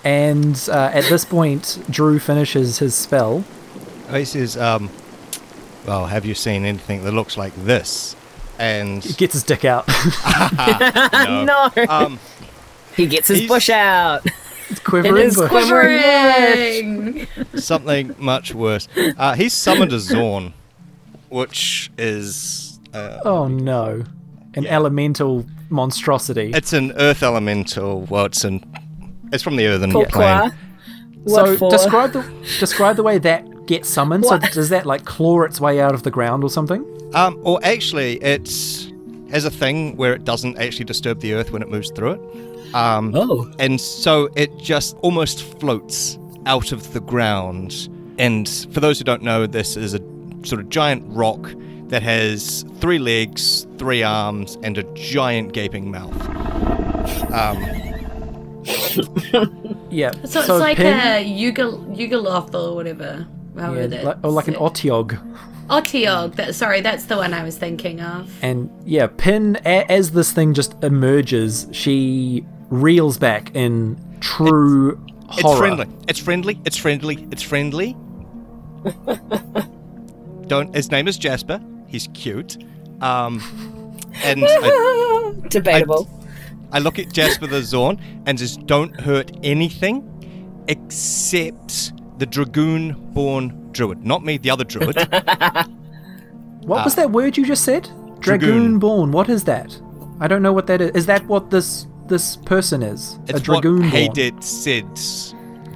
[0.04, 3.44] And uh, at this point, Drew finishes his spell.
[4.12, 4.90] He says, um,
[5.86, 8.16] well, have you seen anything that looks like this?
[8.60, 9.88] And He gets his dick out.
[11.28, 11.44] no.
[11.76, 11.86] no.
[11.90, 12.20] Um,
[12.96, 14.26] he gets his bush out.
[14.70, 15.26] It's quivering.
[15.28, 15.50] is bush.
[15.50, 17.28] quivering.
[17.28, 17.28] Quivering!
[17.56, 18.88] something much worse.
[19.18, 20.54] Uh, he's summoned a Xorn,
[21.30, 24.04] which is uh, Oh no,
[24.56, 24.76] an Yeah.
[24.76, 26.52] elemental monstrosity.
[26.54, 28.02] it's an Earth elemental.
[28.10, 28.64] Well, it's an
[29.34, 30.10] It's from the earthen Pourquoi?
[30.12, 30.52] plane.
[31.26, 31.70] What so for?
[31.72, 32.22] describe the
[32.60, 34.24] describe the way that gets summoned.
[34.24, 34.44] What?
[34.44, 36.86] So does that like claw its way out of the ground or something?
[37.14, 38.92] Um, or actually, it's
[39.32, 42.76] has a thing where it doesn't actually disturb the earth when it moves through it.
[42.76, 43.50] Um, Oh.
[43.60, 47.90] and so it just almost floats out of the ground.
[48.18, 50.00] And for those who don't know, this is a
[50.44, 51.52] sort of giant rock
[51.88, 56.14] that has three legs, three arms, and a giant gaping mouth.
[57.32, 57.64] Um,
[59.90, 60.12] Yeah.
[60.26, 63.26] So it's like Pin- a Yugal Yugoloth or whatever.
[63.58, 64.60] However yeah, that's like, or like an it.
[64.60, 65.42] otyugh.
[65.70, 66.36] Otyugh.
[66.36, 68.32] That, sorry, that's the one I was thinking of.
[68.44, 75.42] And yeah, Pin, a- as this thing just emerges, she reels back in true it's
[75.42, 75.58] horror.
[75.58, 75.88] friendly.
[76.08, 76.60] It's friendly.
[76.66, 77.28] It's friendly.
[77.32, 77.96] It's friendly.
[80.48, 80.74] don't.
[80.76, 81.60] His name is Jasper.
[81.88, 82.58] He's cute.
[83.02, 83.42] Um,
[84.24, 86.10] and I, Debatable.
[86.72, 90.12] I look at Jasper the Xorn and says, "Don't hurt anything
[90.68, 94.06] except the dragoon-born druid.
[94.06, 94.96] Not me, the other druid.
[96.66, 97.88] What was that word you just said?
[97.92, 98.16] Ah.
[98.20, 98.50] Dragoon.
[98.50, 99.12] Dragoon born.
[99.12, 99.80] What is that?
[100.20, 100.92] I don't know what that is.
[100.92, 103.20] Is that what this this person is?
[103.28, 104.10] It's a dragoon what born.
[104.10, 104.96] Haydid said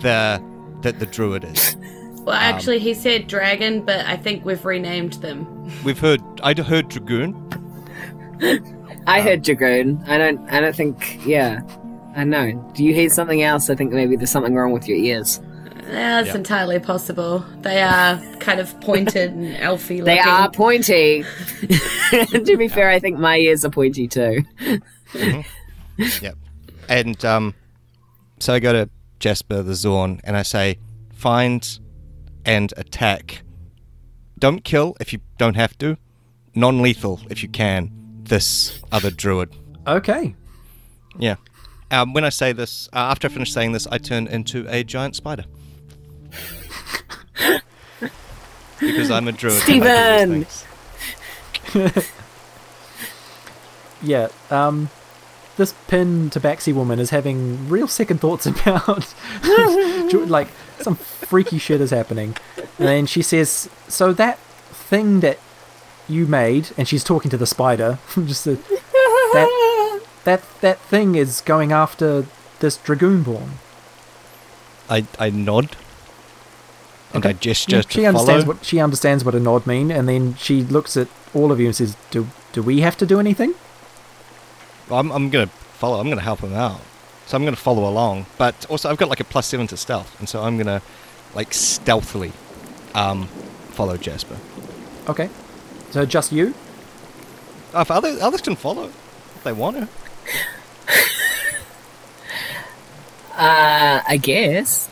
[0.02, 0.44] the
[0.82, 1.78] that the druid is.
[2.20, 5.48] Well, actually, he said dragon, but I think we've renamed them.
[5.84, 6.22] We've heard.
[6.44, 7.34] I'd heard dragoon.
[9.08, 10.04] I heard Dragoon.
[10.06, 10.40] I don't.
[10.52, 11.26] I don't think.
[11.26, 11.62] Yeah.
[12.16, 12.52] I know.
[12.76, 13.70] Do you hear something else?
[13.72, 15.42] I think maybe there's something wrong with your ears.
[15.90, 16.36] That's Yeah.
[16.36, 17.46] entirely possible.
[17.62, 20.06] They are kind of pointed and elfy looking.
[20.06, 21.24] They are pointy.
[22.12, 24.44] to be fair, I think my ears are pointy too.
[25.98, 26.36] Yep.
[26.88, 27.54] And um,
[28.40, 30.78] so I go to Jasper the Xorn and I say,
[31.14, 31.80] find
[32.46, 33.42] and attack.
[34.38, 35.98] Don't kill if you don't have to.
[36.56, 37.92] Non-lethal if you can.
[38.24, 39.54] This other druid.
[39.88, 40.36] Okay.
[41.18, 41.36] Yeah.
[41.92, 44.84] Um, when I say this, uh, after I finish saying this, I turn into a
[44.84, 45.46] giant spider.
[48.80, 49.62] Because I'm a druid.
[49.68, 50.66] and I do these
[51.72, 52.04] Steven!
[54.02, 54.30] Yeah.
[54.50, 54.90] Um,
[55.58, 59.14] this Pin Tabaxi woman is having real second thoughts about
[60.14, 60.48] like
[60.80, 65.38] some freaky shit is happening, and then she says, "So that thing that
[66.08, 68.00] you made," and she's talking to the spider.
[68.16, 68.56] just the,
[69.34, 72.26] that that that thing is going after
[72.60, 73.50] this dragoonborn.
[74.90, 75.76] I, I nod.
[77.14, 78.56] And I gesture Yeah, to she understands follow.
[78.56, 81.66] what she understands what a nod mean, and then she looks at all of you
[81.68, 83.54] and says, "Do do we have to do anything?"
[84.92, 86.00] I'm, I'm gonna follow.
[86.00, 86.82] I'm gonna help him out.
[87.26, 88.26] So I'm gonna follow along.
[88.38, 90.82] But also, I've got like a plus seven to stealth, and so I'm gonna
[91.36, 92.32] like stealthily
[92.96, 93.28] um,
[93.72, 94.38] follow Jasper.
[95.08, 95.30] Okay.
[95.92, 96.54] So just you?
[97.74, 98.86] Oh, if others others can follow
[99.36, 99.88] if they want to.
[103.42, 104.90] Uh, I guess.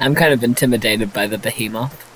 [0.00, 2.06] I'm kind of intimidated by the behemoth.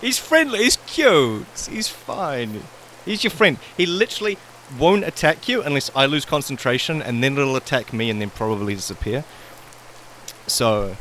[0.00, 0.60] He's friendly.
[0.60, 1.46] He's cute.
[1.70, 2.62] He's fine.
[3.04, 3.58] He's your friend.
[3.76, 4.38] He literally
[4.78, 8.74] won't attack you unless I lose concentration, and then it'll attack me, and then probably
[8.74, 9.24] disappear.
[10.46, 10.96] So,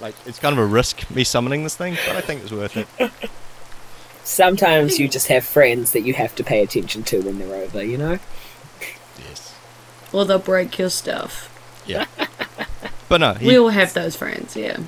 [0.00, 2.76] like, it's kind of a risk me summoning this thing, but I think it's worth
[2.76, 2.88] it.
[4.24, 7.82] Sometimes you just have friends that you have to pay attention to when they're over,
[7.82, 8.18] you know?
[9.18, 9.54] Yes.
[10.12, 11.48] Or they'll break your stuff.
[11.86, 12.06] Yeah.
[13.10, 14.78] But no, he, we all have those friends, yeah.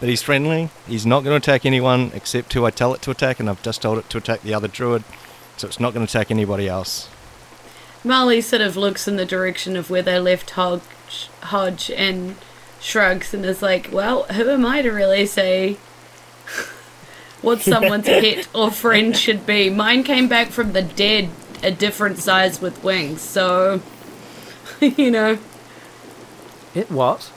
[0.00, 0.70] but he's friendly.
[0.88, 3.62] He's not going to attack anyone except who I tell it to attack, and I've
[3.62, 5.04] just told it to attack the other druid,
[5.56, 7.08] so it's not going to attack anybody else.
[8.02, 10.82] Marley sort of looks in the direction of where they left Hodge,
[11.44, 12.34] Hodge and
[12.80, 15.74] shrugs and is like, well, who am I to really say
[17.42, 19.70] what someone's pet or friend should be?
[19.70, 21.30] Mine came back from the dead,
[21.62, 23.80] a different size with wings, so,
[24.80, 25.38] you know.
[26.74, 27.30] It what?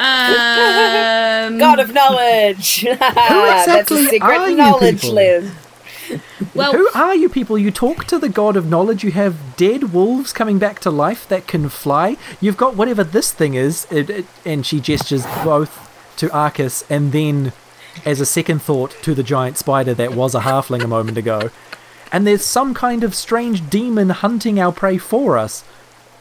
[0.00, 2.82] Um, God of knowledge!
[2.98, 5.14] That's exactly a secret you knowledge, people?
[5.16, 5.52] Liz.
[6.54, 7.58] well, Who are you people?
[7.58, 9.04] You talk to the god of knowledge.
[9.04, 12.16] You have dead wolves coming back to life that can fly.
[12.40, 17.12] You've got whatever this thing is, it, it, and she gestures both to Arcus and
[17.12, 17.52] then,
[18.04, 21.50] as a second thought, to the giant spider that was a halfling a moment ago.
[22.10, 25.62] And there's some kind of strange demon hunting our prey for us.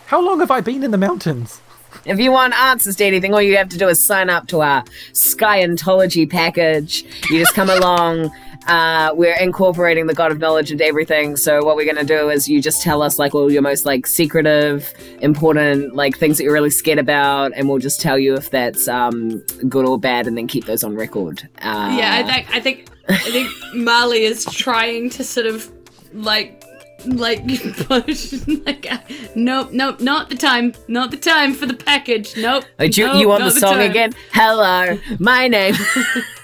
[0.10, 1.62] How long have I been in the mountains?
[2.04, 4.62] If you want answers to anything, all you have to do is sign up to
[4.62, 7.04] our Skyentology package.
[7.30, 8.32] You just come along.
[8.66, 11.38] Uh, we're incorporating the God of Knowledge into everything.
[11.38, 13.86] So what we're going to do is you just tell us like all your most
[13.86, 14.92] like secretive,
[15.22, 18.88] important like things that you're really scared about, and we'll just tell you if that's
[18.88, 21.48] um, good or bad, and then keep those on record.
[21.62, 25.72] Uh, Yeah, I think I think I think Marley is trying to sort of
[26.14, 26.64] like
[27.06, 27.46] like
[27.88, 28.34] push
[28.66, 28.88] like
[29.36, 33.18] nope nope not the time not the time for the package nope Wait, you, nope,
[33.18, 33.90] you want the song time.
[33.90, 34.14] again?
[34.32, 35.76] Hello, my name.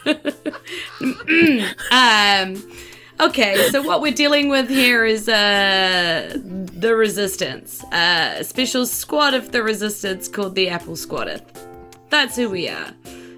[1.91, 2.63] um
[3.19, 9.33] okay so what we're dealing with here is uh the resistance uh, a special squad
[9.33, 11.65] of the resistance called the apple squadeth
[12.09, 12.93] that's who we are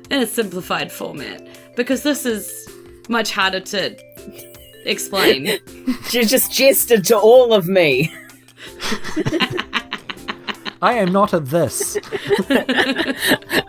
[0.09, 2.67] in a simplified format because this is
[3.07, 3.95] much harder to
[4.85, 5.45] explain
[6.11, 8.13] you just gestured to all of me.
[10.81, 11.97] I am not a this.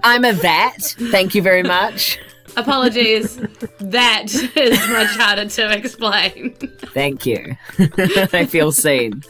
[0.05, 0.77] I'm a that.
[1.11, 2.19] Thank you very much.
[2.57, 3.37] Apologies.
[3.79, 6.55] That is much harder to explain.
[6.93, 7.57] Thank you.
[7.79, 9.23] I feel seen.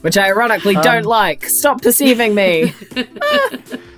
[0.00, 1.44] Which I ironically um, don't like.
[1.44, 2.74] Stop perceiving me.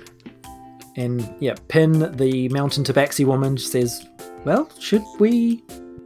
[0.99, 4.05] And yeah, Pin, the mountain tabaxi woman, says,
[4.43, 5.63] "Well, should we?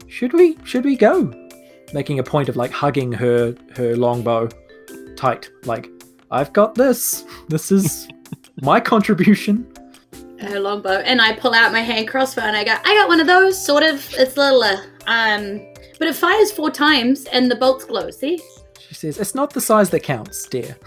[0.08, 0.56] Should we?
[0.66, 1.34] Should we go?"
[1.94, 4.50] Making a point of like hugging her her longbow
[5.16, 5.90] tight, like,
[6.30, 7.26] "I've got this.
[7.48, 8.08] This is
[8.62, 9.68] my contribution."
[10.40, 13.20] Her longbow, and I pull out my hand crossbow, and I go, "I got one
[13.20, 13.60] of those.
[13.66, 13.96] Sort of.
[14.14, 15.60] It's littler, um,
[15.98, 18.12] but it fires four times, and the bolts glow.
[18.12, 18.40] See?
[18.80, 20.78] She says, "It's not the size that counts, dear.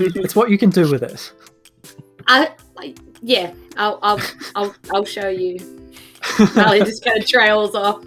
[0.00, 1.32] it's what you can do with it."
[2.26, 2.63] I, I
[3.24, 3.52] yeah.
[3.76, 4.20] I'll, I'll,
[4.54, 5.58] I'll, I'll show you."
[6.54, 8.04] Molly just kind of trails off.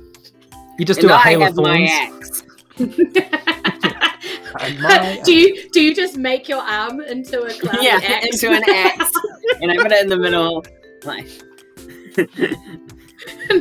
[0.80, 1.92] You just and do a I hail of have my thorns.
[1.92, 2.44] axe.
[5.26, 8.42] Do you do you just make your arm into a cloud Yeah, axe?
[8.44, 9.12] into an axe.
[9.62, 10.66] and I put it in the middle.
[11.04, 11.28] Like,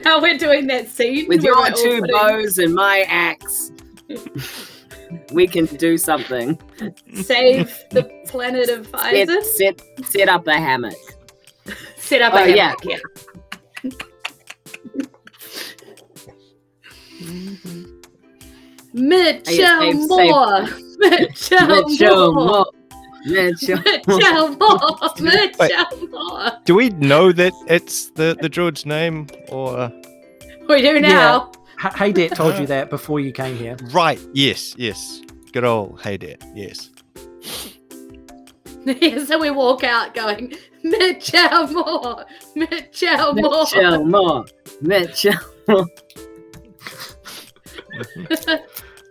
[0.05, 3.73] now we're doing that scene with your two putting- bows and my axe,
[5.33, 6.59] we can do something.
[7.23, 10.95] save the planet of Set, set, set up a hammock.
[12.07, 12.75] Set up Oh, a yeah.
[12.79, 12.99] hammock, yeah.
[18.93, 20.63] Mitchell save- Moore.
[20.99, 22.45] Mitchell Mitchell Moore.
[22.47, 22.67] Moore.
[23.27, 23.79] Mitchell.
[24.07, 25.11] Mitchell Moore.
[25.21, 26.51] Mitchell Moore.
[26.65, 29.93] Do we know that it's the the druid's name or
[30.69, 31.51] We do now.
[31.85, 33.77] H- Haydet told you that before you came here.
[33.93, 34.19] right?
[34.33, 35.21] Yes, yes.
[35.53, 36.43] Good old hey dad.
[36.55, 36.91] Yes.
[39.27, 40.55] so we walk out going,
[40.91, 42.25] Mitchell Moore.
[42.55, 43.65] Mitchell Moore.
[43.65, 44.45] Mitchell Moore.
[44.81, 45.35] Mitchell
[45.69, 45.87] Moore.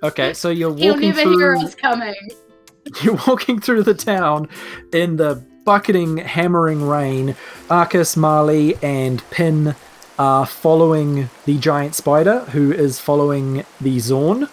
[0.04, 1.66] Okay, so you're He'll walking never hear through.
[1.66, 2.14] us coming.
[3.02, 4.48] You're walking through the town
[4.94, 7.36] in the bucketing, hammering rain.
[7.72, 9.74] Arcus, Marley, and Pin
[10.20, 14.48] are following the giant spider, who is following the Xorn.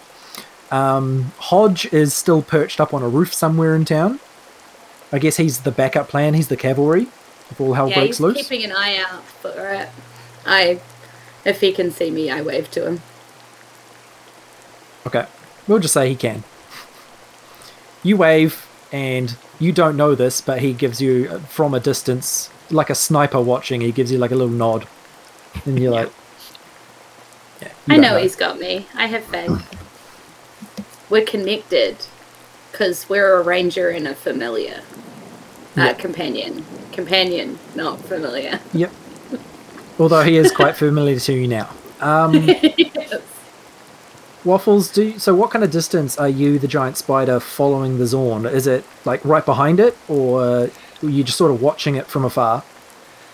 [0.71, 4.19] Um, Hodge is still perched up on a roof somewhere in town.
[5.13, 6.33] I guess he's the backup plan.
[6.33, 7.03] He's the cavalry.
[7.51, 8.37] If all hell yeah, breaks he's loose.
[8.49, 9.89] keeping an eye out for it.
[10.43, 10.81] I,
[11.45, 13.01] if he can see me, I wave to him.
[15.05, 15.27] Okay,
[15.67, 16.43] we'll just say he can.
[18.01, 22.49] You wave, and you don't know this, but he gives you uh, from a distance,
[22.71, 23.81] like a sniper watching.
[23.81, 24.87] He gives you like a little nod,
[25.65, 26.11] and you're like,
[27.61, 28.87] yeah, you I don't know he's got me.
[28.95, 29.61] I have faith.
[31.09, 31.97] We're connected
[32.73, 34.81] because we're a ranger and a familiar.
[35.77, 36.65] Uh, companion.
[36.91, 38.59] Companion, not familiar.
[38.73, 38.91] Yep.
[39.99, 41.69] Although he is quite familiar to you now.
[42.01, 43.21] Um, yes.
[44.43, 45.35] Waffles, do you, so.
[45.35, 48.51] What kind of distance are you, the giant spider, following the Xorn?
[48.51, 50.69] Is it like right behind it, or are
[51.03, 52.63] you just sort of watching it from afar?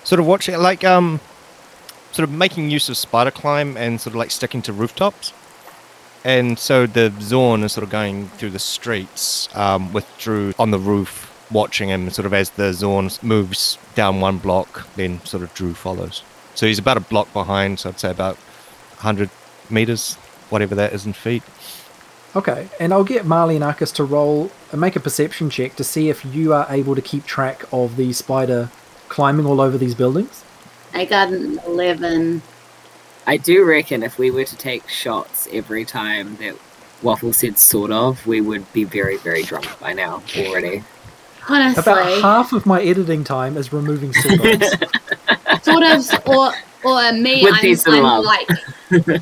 [0.04, 1.22] Sort of watching it like um,
[2.12, 5.32] sort of making use of spider climb and sort of like sticking to rooftops.
[6.24, 10.72] And so the Xorn is sort of going through the streets um, with Drew on
[10.72, 12.10] the roof, watching him.
[12.10, 16.24] Sort of as the Xorn moves down one block, then sort of Drew follows.
[16.56, 17.80] So he's about a block behind.
[17.80, 18.36] So I'd say about
[18.98, 19.30] 100
[19.70, 20.16] meters,
[20.50, 21.44] whatever that is in feet.
[22.36, 25.84] Okay, and I'll get Marley and Arcus to roll and make a perception check to
[25.84, 28.70] see if you are able to keep track of the spider
[29.08, 30.44] climbing all over these buildings.
[30.94, 32.42] I got an 11.
[33.28, 36.56] I do reckon if we were to take shots every time that
[37.04, 40.84] Waffle said sort of, we would be very, very drunk by now already.
[41.48, 44.64] Honestly, About half of my editing time is removing sort of.
[45.64, 46.52] sort of, or
[46.84, 48.26] or me, With I'm, I'm love.
[48.26, 48.50] like,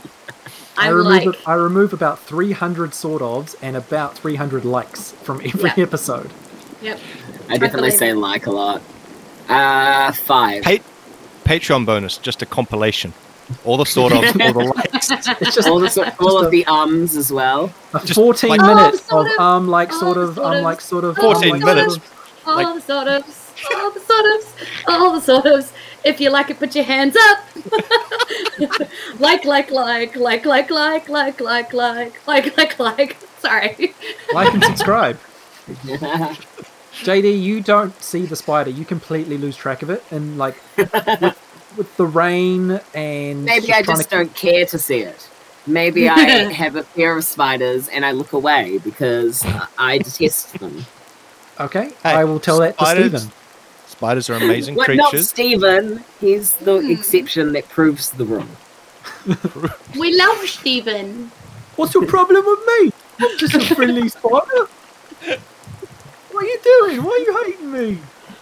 [0.77, 5.41] I I'm remove like, I remove about 300 sort ofs and about 300 likes from
[5.43, 5.83] every Yeah.
[5.83, 6.31] episode.
[6.81, 6.99] yep.
[7.49, 8.15] I definitely say it.
[8.15, 8.81] like a lot.
[9.49, 10.63] Uh, five.
[10.63, 10.83] Pa-
[11.45, 13.13] Patreon bonus, just a compilation.
[13.63, 15.09] All the sort of, all the likes.
[15.41, 17.71] It's just all the, so- all just of a- the ums as well.
[17.93, 19.39] a just 14 like- minutes Oh, sort of of.
[19.39, 20.63] um like Oh, sort of sort um of.
[20.63, 21.93] like sort of 14 um, like, minutes.
[21.95, 22.47] sort of.
[22.47, 24.49] all Like- the sort ofs, all the sort ofs,
[24.87, 25.71] all the sort ofs.
[26.03, 27.39] If you like it, put your hands up.
[29.19, 33.17] like, like, like, like, like, like, like, like, like, like, like, like.
[33.39, 33.93] Sorry.
[34.33, 35.19] Like and subscribe.
[37.03, 38.69] JD, you don't see the spider.
[38.71, 41.37] You completely lose track of it, and like with,
[41.77, 45.29] with the rain and Maybe I just to- don't care to see it.
[45.65, 46.19] Maybe I
[46.53, 49.45] have a fear of spiders and I look away because
[49.77, 50.85] I detest them.
[51.59, 53.31] Okay, Hey, I will tell that to Stephen.
[53.87, 55.29] Spiders are amazing What, not creatures.
[55.29, 56.03] Stephen.
[56.19, 56.91] He's the hmm.
[56.91, 58.45] exception that proves the rule.
[59.97, 61.31] We love Stephen.
[61.75, 62.91] What's your problem with me?
[63.19, 64.67] I'm just a friendly spider.
[66.31, 67.03] What are you doing?
[67.03, 67.97] Why are you hating me?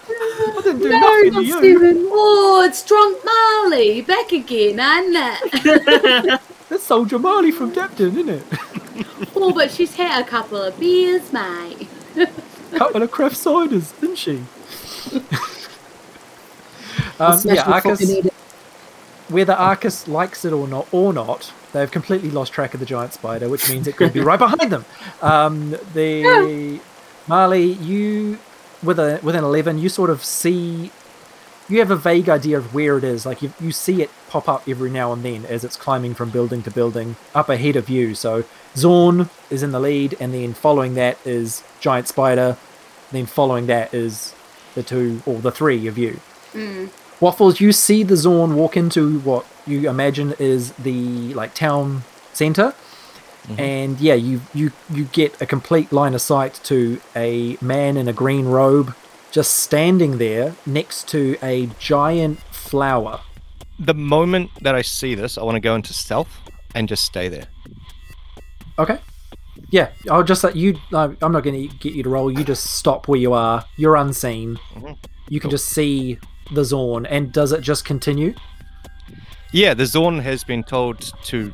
[0.08, 2.10] I didn't do nothing to you.
[2.12, 5.16] Oh, it's Drunk Marley back again, isn't
[5.66, 6.41] it?
[6.70, 8.43] That's Soldier Marley from Depton, isn't it?
[9.36, 11.88] oh, but she's had a couple of beers, mate.
[12.76, 14.43] Couple of craft ciders, isn't she?
[17.20, 18.26] um, yeah, Arcus.
[19.30, 23.14] whether Arcus likes it or not, or not, they've completely lost track of the giant
[23.14, 24.84] spider, which means it could be right behind them.
[25.22, 26.82] Um, the
[27.28, 28.39] Marley, you
[28.86, 30.92] with a with an eleven, you sort of see,
[31.68, 33.26] you have a vague idea of where it is.
[33.26, 36.30] Like you you see it pop up every now and then as it's climbing from
[36.30, 38.16] building to building up ahead of you.
[38.16, 38.44] So
[38.76, 42.58] Xorn is in the lead, and then following that is giant spider.
[43.12, 44.34] Then following that is
[44.74, 46.20] the two or the three of you.
[46.52, 46.88] Hmm.
[47.22, 52.74] Waffles, you see the Xorn walk into what you imagine is the like town center,
[53.58, 58.08] and yeah, you you you get a complete line of sight to a man in
[58.08, 58.93] a green robe
[59.32, 63.20] just standing there next to a giant flower.
[63.78, 66.30] The moment that I see this, I want to go into stealth
[66.74, 67.48] and just stay there.
[68.80, 69.00] Okay.
[69.70, 70.78] Yeah, I'll just let you.
[70.93, 72.32] I'm not going to get you to roll.
[72.32, 73.66] You just stop where you are.
[73.78, 74.58] You're unseen.
[74.76, 74.98] Mhm.
[75.30, 76.20] You can just see
[76.52, 78.36] the Xorn, and does it just continue?
[79.52, 81.54] Yeah, the Xorn has been told to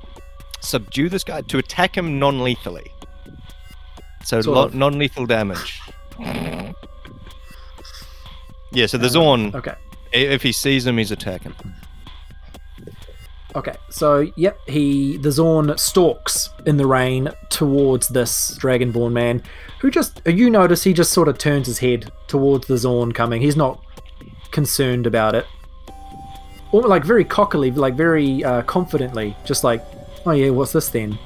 [0.61, 2.91] subdue this guy, to attack him non lethally.
[4.23, 4.75] So lo- of.
[4.75, 5.79] non lethal damage.
[8.73, 9.73] Yeah, so the Xorn, Okay.
[10.13, 11.53] if he sees him, he's attacking.
[13.53, 19.43] Okay, so yep, he the Xorn stalks in the rain towards this Dragonborn man,
[19.81, 23.41] who just you notice he just sort of turns his head towards the Xorn coming.
[23.41, 23.83] He's not
[24.51, 25.45] concerned about it,
[26.71, 29.83] or like very cockily, like very uh, confidently, just like,
[30.25, 31.17] oh yeah, what's this then?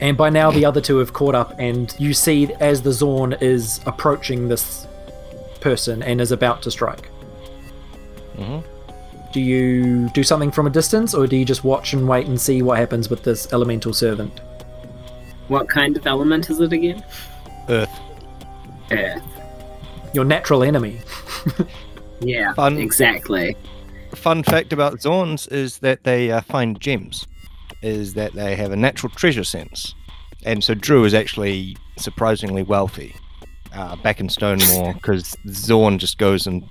[0.00, 3.40] And by now the other two have caught up, and you see as the Xorn
[3.42, 4.86] is approaching this
[5.60, 7.10] person and is about to strike.
[8.36, 8.62] Mhm.
[9.32, 12.40] Do you do something from a distance, or do you just watch and wait and
[12.40, 14.40] see what happens with this elemental servant?
[15.48, 17.02] What kind of element is it again?
[17.68, 17.90] Earth.
[18.90, 19.22] Earth.
[20.14, 21.00] Your natural enemy.
[22.20, 22.78] Yeah, Fun.
[22.78, 23.56] exactly.
[24.14, 27.26] Fun fact about Xorns is that they uh, find gems,
[27.82, 29.94] is that they have a natural treasure sense.
[30.44, 33.14] And so Drew is actually surprisingly wealthy
[33.74, 36.64] uh, back in Stonemore because Xorn just goes and,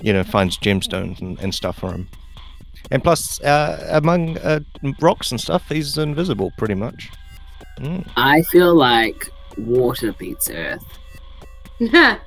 [0.00, 2.08] you know, finds gemstones and, and stuff for him.
[2.90, 4.60] And plus, uh, among uh,
[5.00, 7.10] rocks and stuff, he's invisible pretty much.
[7.78, 8.06] Mm.
[8.16, 10.84] I feel like water beats earth.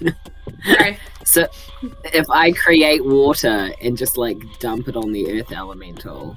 [0.64, 0.98] Sorry.
[1.24, 1.46] So
[2.04, 6.36] if I create water and just like dump it on the earth elemental,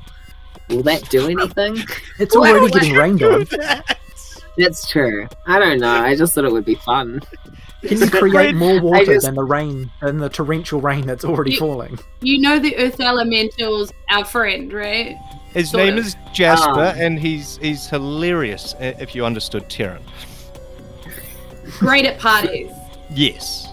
[0.70, 1.78] will that do anything?
[2.20, 3.46] It's Why already getting rained on.
[4.58, 5.28] That's true.
[5.48, 5.90] I don't know.
[6.02, 7.22] I just thought it would be fun.
[7.82, 11.52] Can you create more water just- than the rain, than the torrential rain that's already
[11.52, 12.00] You- falling?
[12.22, 15.18] You know the Earth Elemental's our friend, right?
[15.54, 16.06] His Sort name of.
[16.06, 16.94] is Jasper, Ah.
[16.98, 20.02] and he's he's hilarious if you understood Terran.
[21.80, 22.72] Great at parties.
[23.14, 23.68] Yes.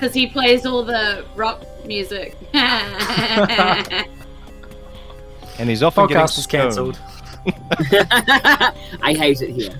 [0.00, 2.34] Because he plays all the rock music.
[5.58, 6.98] And he's often getting Podcast is cancelled.
[9.02, 9.74] I hate it here.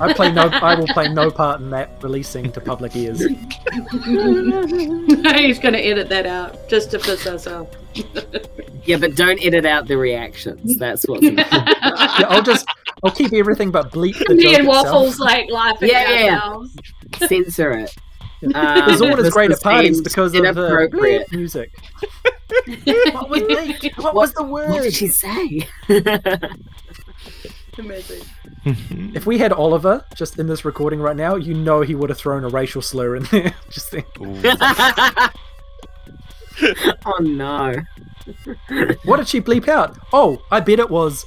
[0.00, 0.44] I play no.
[0.44, 3.18] I will play no part in that releasing to public ears.
[3.20, 3.36] He's
[5.58, 7.68] going to edit that out just to piss us off.
[8.84, 10.78] Yeah, but don't edit out the reactions.
[10.78, 11.46] That's what's important.
[11.52, 12.66] Yeah, I'll just.
[13.04, 14.86] I'll keep everything but bleep the Me joke and itself.
[14.86, 16.38] Waffles like laughing Yeah, yeah, yeah.
[16.38, 16.76] ourselves.
[17.28, 17.94] censor it.
[18.40, 21.28] The Um, Zord is this great at parties because of the inappropriate.
[21.30, 21.72] bleep music.
[23.12, 24.02] what was bleep?
[24.02, 25.68] What, was the What did she say?
[27.78, 28.22] Amazing.
[29.14, 32.18] If we had Oliver just in this recording right now, you know he would have
[32.18, 33.54] thrown a racial slur in there.
[33.70, 34.06] just think,
[37.06, 37.74] oh no.
[39.04, 39.96] what did she bleep out?
[40.12, 41.24] Oh, I bet it was.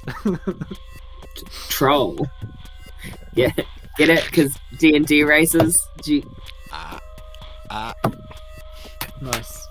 [1.70, 2.28] Troll.
[3.34, 3.52] Yeah,
[3.98, 4.26] get it?
[4.26, 5.82] Because D and D races.
[6.04, 6.26] G-
[9.22, 9.68] nice.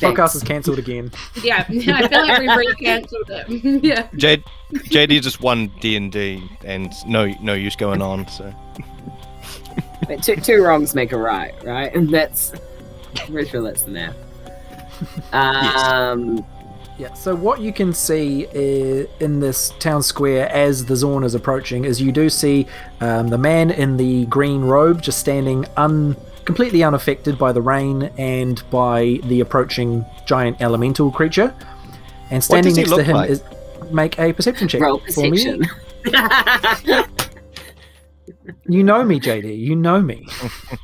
[0.00, 1.10] Podcast is cancelled again.
[1.42, 3.84] Yeah, I feel like we've re-cancelled it.
[3.84, 4.08] yeah.
[4.16, 4.42] J-
[4.72, 8.26] JD just won D and D, and no no use going on.
[8.28, 8.52] So
[10.08, 11.94] But two, two wrongs make a right, right?
[11.94, 12.52] And that's
[13.28, 14.16] pretty sure that's the math.
[15.32, 16.44] Um,
[16.98, 21.34] Yeah, so what you can see i- in this town square as the Xorn is
[21.34, 22.66] approaching is you do see
[23.00, 28.04] um, the man in the green robe just standing un- completely unaffected by the rain
[28.18, 31.54] and by the approaching giant elemental creature.
[32.30, 33.30] And standing next to him like?
[33.30, 33.42] is
[33.90, 35.60] make a perception check roll for me.
[36.02, 37.04] perception.
[38.66, 39.58] You know me, JD.
[39.58, 40.26] You know me.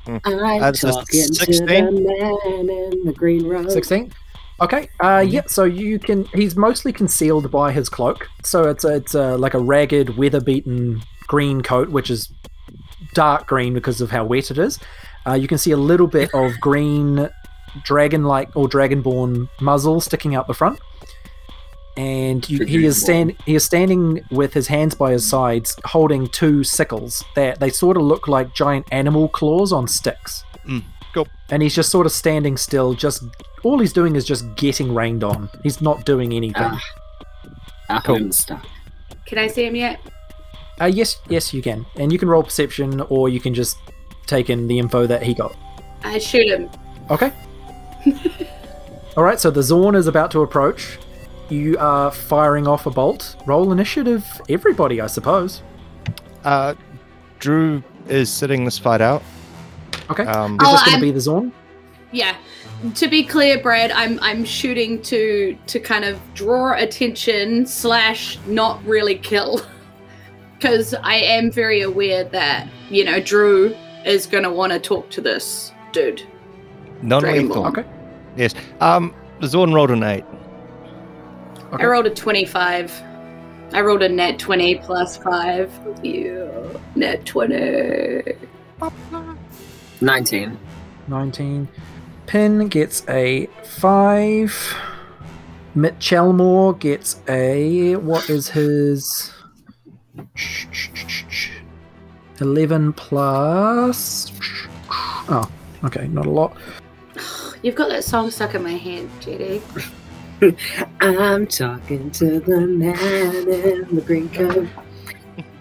[0.06, 1.66] I'm That's a talking to 16.
[1.66, 3.70] the man in the green robe.
[3.70, 4.12] 16
[4.60, 8.96] okay uh yeah so you can he's mostly concealed by his cloak so it's a,
[8.96, 12.30] it's a, like a ragged weather beaten green coat which is
[13.14, 14.78] dark green because of how wet it is
[15.26, 17.28] uh, you can see a little bit of green
[17.84, 20.78] dragon like or dragonborn muzzle sticking out the front
[21.96, 26.26] and you, he is stand he is standing with his hands by his sides holding
[26.28, 30.44] two sickles that they sort of look like giant animal claws on sticks
[31.12, 31.26] cool.
[31.50, 33.22] and he's just sort of standing still just
[33.64, 36.82] all he's doing is just getting rained on he's not doing anything Ah.
[37.88, 38.16] Up Cool.
[38.16, 38.64] and stuff.
[39.26, 40.00] Can I see him yet?
[40.80, 43.76] uh, yes yes you can and you can roll perception or you can just
[44.30, 45.54] take in the info that he got.
[46.02, 46.70] I shoot him.
[47.10, 47.32] okay.
[49.16, 50.98] All right so the xorn is about to approach.
[51.50, 53.36] You are firing off a bolt.
[53.44, 55.62] Roll initiative everybody i suppose.
[56.44, 56.74] Uh,
[57.40, 59.22] Drew is sitting this fight out.
[60.10, 60.24] okay.
[60.24, 61.52] Um, is Oh, this going I'm- to be the xorn?
[62.12, 62.36] Yeah.
[62.94, 68.82] To be clear, Brad, I'm I'm shooting to to kind of draw attention slash not
[68.86, 69.60] really kill,
[70.56, 75.20] because I am very aware that you know Drew is gonna want to talk to
[75.20, 76.22] this dude.
[77.02, 77.66] non-lethal.
[77.66, 77.84] okay
[78.36, 78.54] Yes.
[78.80, 80.24] Um, Xorn rolled an eight.
[81.72, 81.84] Okay.
[81.84, 82.92] I rolled a twenty-five.
[83.72, 85.72] I rolled a net twenty plus five.
[86.02, 86.48] Yeah,
[86.94, 88.22] net twenty.
[90.02, 90.58] 19.
[91.08, 91.68] 19.
[92.24, 94.76] Pin gets a 5.
[95.76, 97.96] Mitchelmore gets a.
[97.96, 99.30] What is his.
[102.40, 104.32] 11 plus.
[104.90, 105.50] Oh,
[105.84, 106.56] okay, not a lot.
[107.62, 109.62] You've got that song stuck in my head, JD.
[111.00, 114.66] I'm talking to the man in the green coat.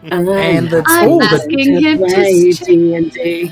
[0.04, 3.52] And the, I'm oh, the, asking him to play D&D.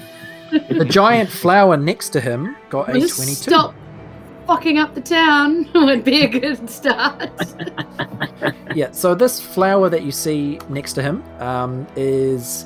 [0.69, 3.36] the giant flower next to him got a Just 22.
[3.36, 3.75] Stop
[4.47, 7.30] fucking up the town would be a good start.
[8.75, 12.65] Yeah, so this flower that you see next to him um, is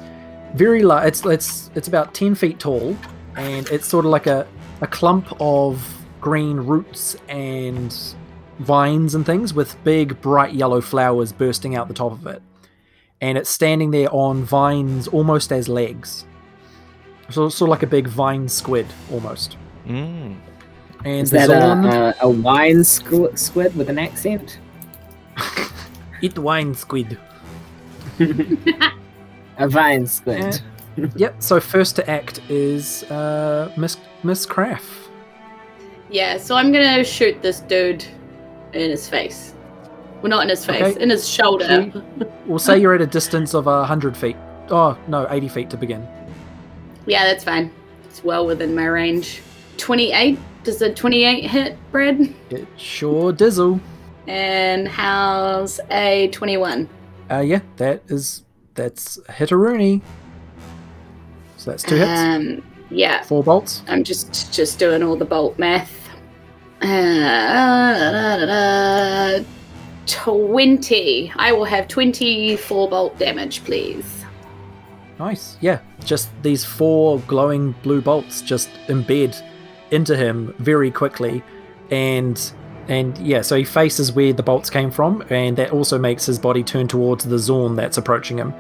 [0.56, 1.08] very large.
[1.08, 2.98] It's it's it's about ten feet tall,
[3.36, 4.48] and it's sort of like a
[4.82, 7.96] a clump of green roots and
[8.60, 12.42] vines and things with big bright yellow flowers bursting out the top of it,
[13.20, 16.26] and it's standing there on vines almost as legs.
[17.30, 19.58] So sort of like a big vine squid almost.
[19.88, 20.38] Mm.
[21.04, 24.60] And Is that Zorn, a, a, a wine squ- squid with an accent?
[26.22, 27.18] eat wine squid.
[29.58, 30.62] A vine squid.
[31.16, 31.36] Yep.
[31.42, 35.10] So first to act is uh, Miss Miss Craft.
[36.10, 38.04] yeah, so I'm gonna shoot this dude
[38.74, 39.54] in his face.
[40.22, 41.02] Well, not in his face, Okay.
[41.02, 41.92] in his shoulder.
[42.46, 44.36] We'll say you're at a distance of a hundred feet.
[44.70, 46.06] Oh no, eighty feet to begin.
[47.06, 47.72] Yeah, that's fine.
[48.06, 49.42] It's well within my range.
[49.78, 50.38] 28.
[50.64, 52.32] Does the 28 hit, Brad?
[52.52, 53.80] It sure dizzle.
[54.28, 56.88] And how's a 21?
[57.32, 58.44] Uh, yeah, that is
[58.76, 60.02] that's a hit a Rooney.
[61.58, 63.84] So that's two hits, Um, yeah, four bolts.
[63.88, 65.92] I'm just just doing all the bolt math.
[66.82, 66.88] Uh,
[70.08, 71.32] 20.
[71.36, 74.26] I will have 24 bolt damage, please.
[75.20, 75.58] Nice.
[75.62, 79.40] Yeah, just these four glowing blue bolts just embed
[79.92, 81.44] into him very quickly,
[81.92, 82.52] and
[82.92, 86.38] and yeah, so he faces where the bolts came from, and that also makes his
[86.38, 88.54] body turn towards the Xorn that's approaching him.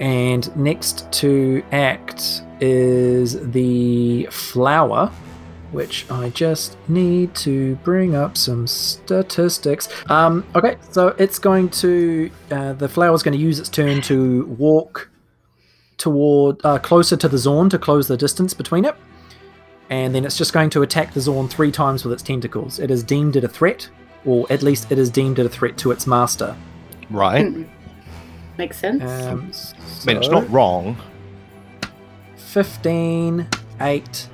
[0.00, 5.08] And next to act is the flower,
[5.72, 9.90] which I just need to bring up some statistics.
[10.08, 14.46] Um, okay, so it's going to uh, the flower's going to use its turn to
[14.46, 15.10] walk
[15.98, 18.96] toward uh, closer to the Xorn to close the distance between it.
[19.90, 22.78] And then it's just going to attack the Xorn three times with its tentacles.
[22.78, 23.88] It is deemed it a threat,
[24.24, 26.56] or at least it is deemed it a threat to its master.
[27.10, 27.66] Right.
[28.56, 29.02] Makes sense.
[29.02, 29.50] Um,
[30.02, 30.96] I mean, it's not wrong.
[32.36, 33.46] 15,
[33.80, 34.28] 8,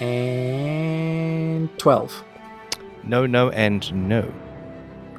[0.00, 2.24] and 12.
[3.02, 4.32] No, no, and no.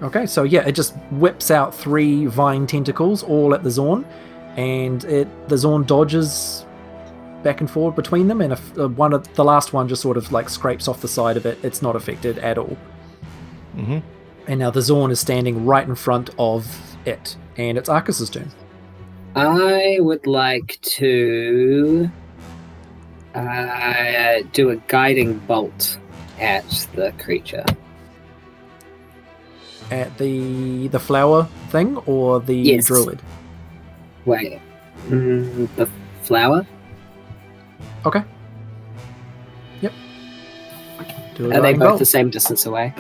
[0.02, 4.06] Okay, so yeah, it just whips out three vine tentacles all at the Xorn,
[4.56, 6.66] and it the Xorn dodges
[7.44, 10.18] back and forward between them, and if, uh, one of the last one just sort
[10.18, 11.58] of like scrapes off the side of it.
[11.64, 12.78] It's not affected at all.
[13.78, 14.02] Mhm.
[14.48, 18.52] And now the Xorn is standing right in front of it, and it's Arcus's turn.
[19.36, 22.10] I would like to
[23.36, 25.98] uh, do a guiding bolt
[26.40, 26.66] at
[26.96, 27.64] the creature.
[29.92, 32.86] At the the flower thing or the Yes.
[32.88, 33.22] druid.
[34.26, 34.60] Wait,
[35.10, 35.88] mm, the
[36.24, 36.66] flower?
[38.06, 38.24] Okay.
[39.82, 39.94] Yep.
[41.36, 42.00] Do a Are they both bolt.
[42.00, 42.94] the same distance away?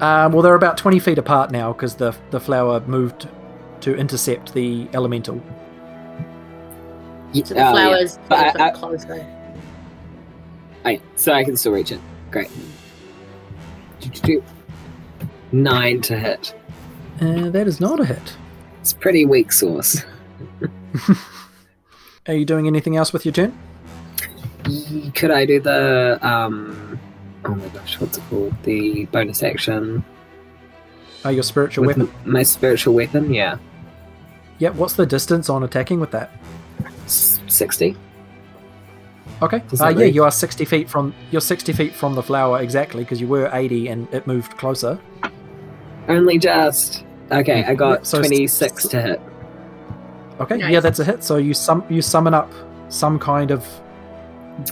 [0.00, 3.28] Um, well, they're about 20 feet apart now because the, the flower moved
[3.80, 5.40] to intercept the elemental.
[7.32, 7.72] Ye- So the oh, yeah.
[7.72, 9.16] flowers But I- a I- closer.
[9.16, 10.98] Yeah.
[11.16, 12.00] So I can still reach it.
[12.30, 12.50] Great.
[15.52, 16.54] Nine to hit.
[17.20, 18.36] Uh, that is not a hit.
[18.80, 20.02] It's pretty weak sauce.
[22.26, 23.56] Are you doing anything else with your turn?
[25.14, 26.98] Could I do the um?
[27.44, 28.54] Oh my gosh, what's it called?
[28.62, 30.02] The bonus action
[31.26, 32.14] Oh, your spiritual with weapon?
[32.24, 33.32] my spiritual weapon.
[33.32, 33.56] Yeah,
[34.58, 36.30] Yeah, what's the distance on attacking with that?
[37.06, 37.96] Sixty.
[39.42, 39.62] Okay.
[39.80, 43.20] Uh, yeah, you are 60 feet from you're 60 feet from the flower exactly because
[43.20, 44.98] you were 80 and it moved closer.
[46.08, 47.04] Only just.
[47.30, 49.20] Okay, I got Yeah, so s- twenty-six to hit.
[50.40, 50.56] Okay.
[50.58, 50.72] Nice.
[50.72, 51.22] Yeah, that's a hit.
[51.24, 52.52] So you sum you summon up
[52.88, 53.66] some kind of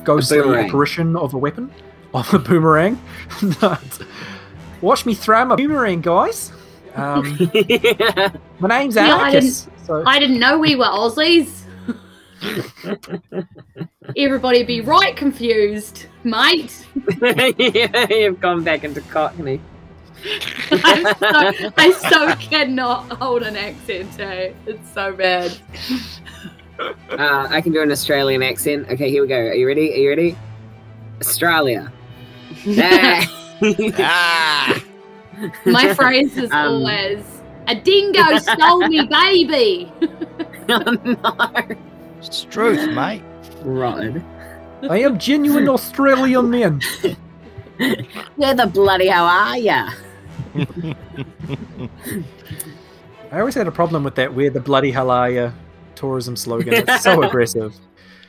[0.04, 1.70] ghostly apparition of a weapon
[2.14, 3.00] of a boomerang.
[4.80, 6.52] Watch me throw my boomerang, guys.
[6.94, 7.38] Um,
[8.58, 9.68] my name's Yeah, I Arcus.
[9.86, 11.60] So I didn't know we were Aussies.
[14.16, 16.86] Everybody be right confused, mate.
[17.22, 19.60] yeah, You've gone back into Cockney.
[20.70, 24.52] I'm so, I so cannot hold an accent, eh?
[24.66, 25.56] It's so bad.
[26.78, 28.88] Uh, I can do an Australian accent.
[28.88, 29.36] Okay, here we go.
[29.36, 29.92] Are you ready?
[29.92, 30.36] Are you ready?
[31.20, 31.92] Australia.
[32.78, 33.26] Ah.
[33.98, 34.82] Ah!
[35.64, 37.22] My phrase is Um, always,
[37.68, 39.92] a dingo stole me baby.
[40.68, 41.76] oh, no.
[42.18, 43.22] It's truth, mate.
[43.62, 44.22] Rod.
[44.90, 46.80] I am genuine Australian man.
[48.36, 49.90] Where the bloody hell are ya?
[53.30, 54.32] I always had a problem with that.
[54.34, 55.51] Where the bloody hell are ya?
[55.95, 56.74] Tourism slogan.
[56.74, 57.74] It's so aggressive.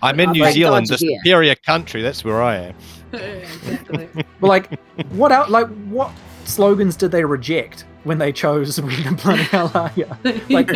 [0.01, 2.01] I'm in Oh New my Zealand, the superior country.
[2.01, 2.75] That's where I am.
[3.13, 4.09] exactly.
[4.39, 4.79] But like,
[5.11, 5.49] what out?
[5.49, 6.11] Like, what
[6.45, 10.07] slogans did they reject when they chose "Where the bloody hell are ya"?
[10.49, 10.69] Like,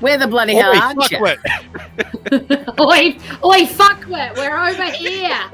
[0.00, 0.92] Where the bloody Oi, hell are ya?
[0.94, 1.38] fuckwit.
[2.78, 5.50] oi, oi, fuckwit, we're over here.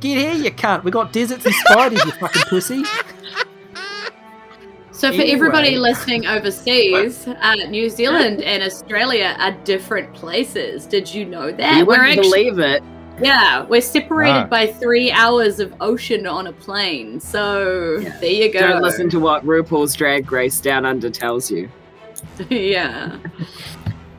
[0.00, 0.82] get here, you cunt!
[0.82, 2.84] We got deserts and spiders, you fucking pussy.
[4.94, 5.30] So for Anyway.
[5.32, 10.86] everybody listening overseas, uh, New Zealand and Australia are different places.
[10.86, 11.78] Did you know that?
[11.78, 12.82] You we're wouldn't actually believe it.
[13.20, 14.46] yeah, we're separated Wow.
[14.46, 17.18] by three hours of ocean on a plane.
[17.18, 18.16] So Yeah.
[18.20, 18.60] there you go.
[18.60, 21.68] Don't listen to what RuPaul's Drag Race Down Under tells you.
[22.48, 23.16] yeah.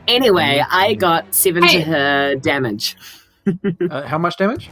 [0.06, 1.78] Anyway, I got seven Hey.
[1.78, 2.96] to her damage.
[3.90, 4.68] Uh, how much damage?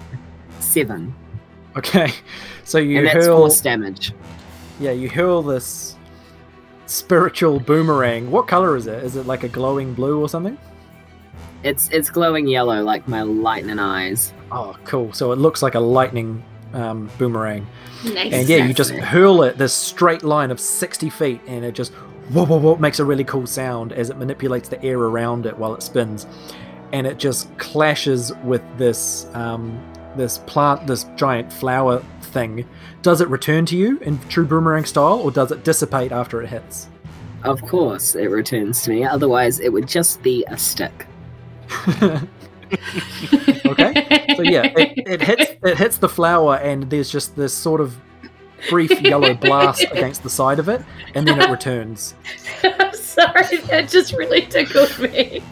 [0.59, 1.15] Seven.
[1.77, 2.09] Okay,
[2.65, 3.39] so you and that's hurl.
[3.39, 4.13] force damage.
[4.81, 5.97] Yeah, you hurl this
[6.87, 8.31] spiritual boomerang.
[8.31, 9.03] What color is it?
[9.05, 10.59] Is it like a glowing blue or something?
[11.63, 14.33] It's it's glowing yellow like my lightning eyes.
[14.53, 15.13] Oh, cool.
[15.13, 16.45] So it looks like a lightning
[16.75, 17.67] um, boomerang.
[18.05, 18.33] Nice.
[18.33, 21.93] And yeah, you just hurl it this straight line of 60 feet, and it just
[22.31, 25.57] whoa, whoa, whoa, makes a really cool sound as it manipulates the air around it
[25.57, 26.27] while it spins.
[26.93, 29.81] And it just clashes with this um,
[30.17, 32.69] this plant, this giant flower thing.
[33.03, 36.49] Does it return to you in true boomerang style, or does it dissipate after it
[36.49, 36.89] hits?
[37.43, 39.05] Of course, it returns to me.
[39.05, 41.07] Otherwise, it would just be a stick.
[43.67, 44.25] okay.
[44.37, 47.97] So yeah, it, it hits it hits the flower, and there's just this sort of
[48.71, 50.83] brief yellow blast against the side of it,
[51.15, 52.15] and then it returns.
[52.63, 55.43] I'm sorry, that just really tickled me.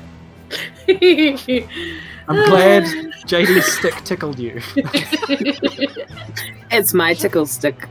[2.29, 2.85] I'm glad
[3.27, 4.61] JD's stick tickled you.
[6.75, 7.87] It's my tickle stick.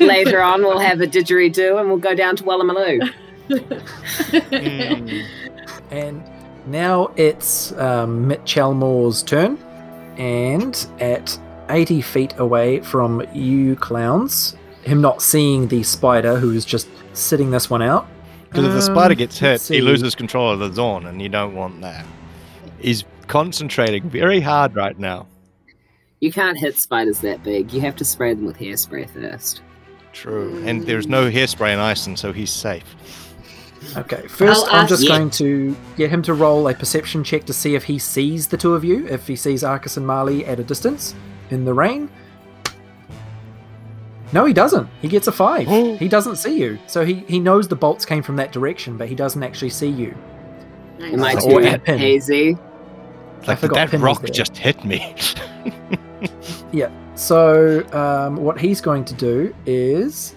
[0.00, 3.12] Later on, we'll have a didgeridoo and we'll go down to Wallamaloo.
[3.50, 5.26] Mm.
[5.90, 6.22] And
[6.66, 9.58] now it's um, Mitt Chalmore's turn,
[10.16, 11.36] and at
[11.68, 17.68] 80 feet away from you clowns, him not seeing the spider who's just sitting this
[17.68, 18.06] one out.
[18.48, 21.28] Because if the Um, spider gets hit, he loses control of the zone, and you
[21.28, 22.06] don't want that.
[22.80, 25.26] He's concentrating very hard right now.
[26.20, 27.72] You can't hit spiders that big.
[27.72, 29.62] You have to spray them with hairspray first.
[30.12, 30.62] True.
[30.66, 32.84] And there's no hairspray in Iceland, so he's safe.
[33.96, 37.44] Okay, 1st I'll I'm just ask- going to get him to roll a perception check
[37.46, 40.44] to see if he sees the two of you, if he sees Arcus and Marley
[40.44, 41.14] at a distance
[41.50, 42.10] in the rain.
[44.32, 44.88] No, he doesn't.
[45.00, 45.66] He gets a five.
[45.98, 46.78] He doesn't see you.
[46.86, 49.88] So he, he knows the bolts came from that direction, but he doesn't actually see
[49.88, 50.14] you.
[51.00, 51.44] Am I Nice.
[51.44, 51.98] too Or a pin.
[51.98, 52.58] hazy?
[53.42, 55.14] I Like, forgot that Pin rock just hit me.
[56.72, 56.90] Yeah.
[57.16, 60.34] So um, what he's going to do is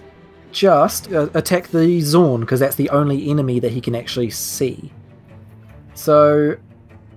[0.52, 4.92] just uh, attack the Xorn because that's the only enemy that he can actually see.
[5.94, 6.56] So,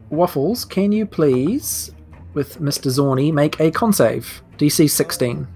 [0.10, 1.92] Waffles, can you please,
[2.34, 2.92] with Mr.
[2.92, 4.42] Zorny, make a con save?
[4.58, 5.48] DC 16.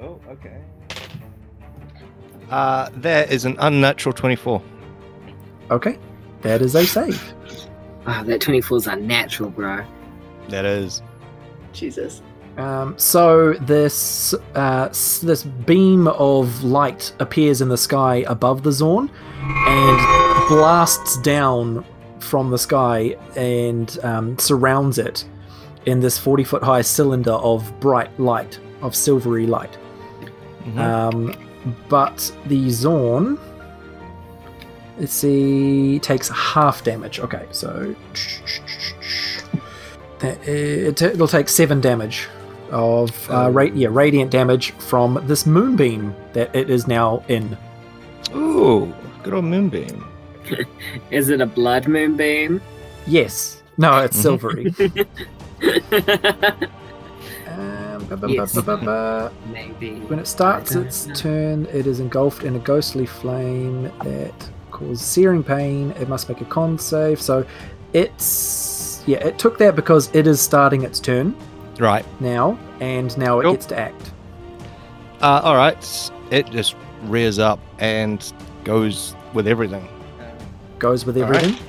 [0.00, 0.60] oh, okay.
[2.50, 4.62] Uh, there is an unnatural 24.
[5.70, 5.98] Okay,
[6.42, 7.34] that is a save.
[8.06, 9.84] Oh, that 24 is unnatural, bro.
[10.48, 11.02] That is.
[11.72, 12.22] Jesus.
[12.56, 19.10] Um, so this uh, this beam of light appears in the sky above the Xorn
[19.42, 21.84] and blasts down
[22.18, 25.26] from the sky and um, surrounds it
[25.84, 29.76] in this 40 foot high cylinder of bright light, of silvery light.
[30.64, 30.78] Mhm.
[30.78, 31.34] Um,
[31.90, 33.38] but the Xorn,
[34.98, 37.20] let's see, takes half damage.
[37.20, 37.94] Okay, so
[40.20, 42.26] that- it, it'll take seven damage
[42.70, 47.56] of uh, ra- yeah radiant damage from this moonbeam that it is now in.
[48.34, 48.92] Ooh,
[49.22, 50.04] good old moonbeam.
[51.10, 52.60] Is it a blood moonbeam?
[53.06, 54.74] Yes, no, it's silvery.
[57.48, 58.54] Um, ba- ba- ba- Yes.
[58.54, 59.32] ba- ba- ba.
[59.52, 60.00] Maybe.
[60.08, 64.34] When it starts its turn, it is engulfed in a ghostly flame that
[64.76, 65.90] causes searing pain.
[65.92, 67.20] It must make a con save.
[67.20, 67.44] So
[67.92, 71.34] it's yeah, it took that because it is starting its turn
[71.78, 72.04] Right.
[72.20, 73.52] now, and now it Cool.
[73.52, 74.12] gets to act.
[75.22, 76.10] Uh, all right.
[76.30, 76.74] It just
[77.04, 78.32] rears up and
[78.64, 79.86] goes with everything.
[80.78, 81.42] Goes with All right.
[81.44, 81.66] everything.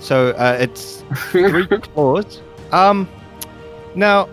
[0.00, 2.40] So uh, it's three claws.
[2.72, 3.08] Um,
[3.94, 4.28] now,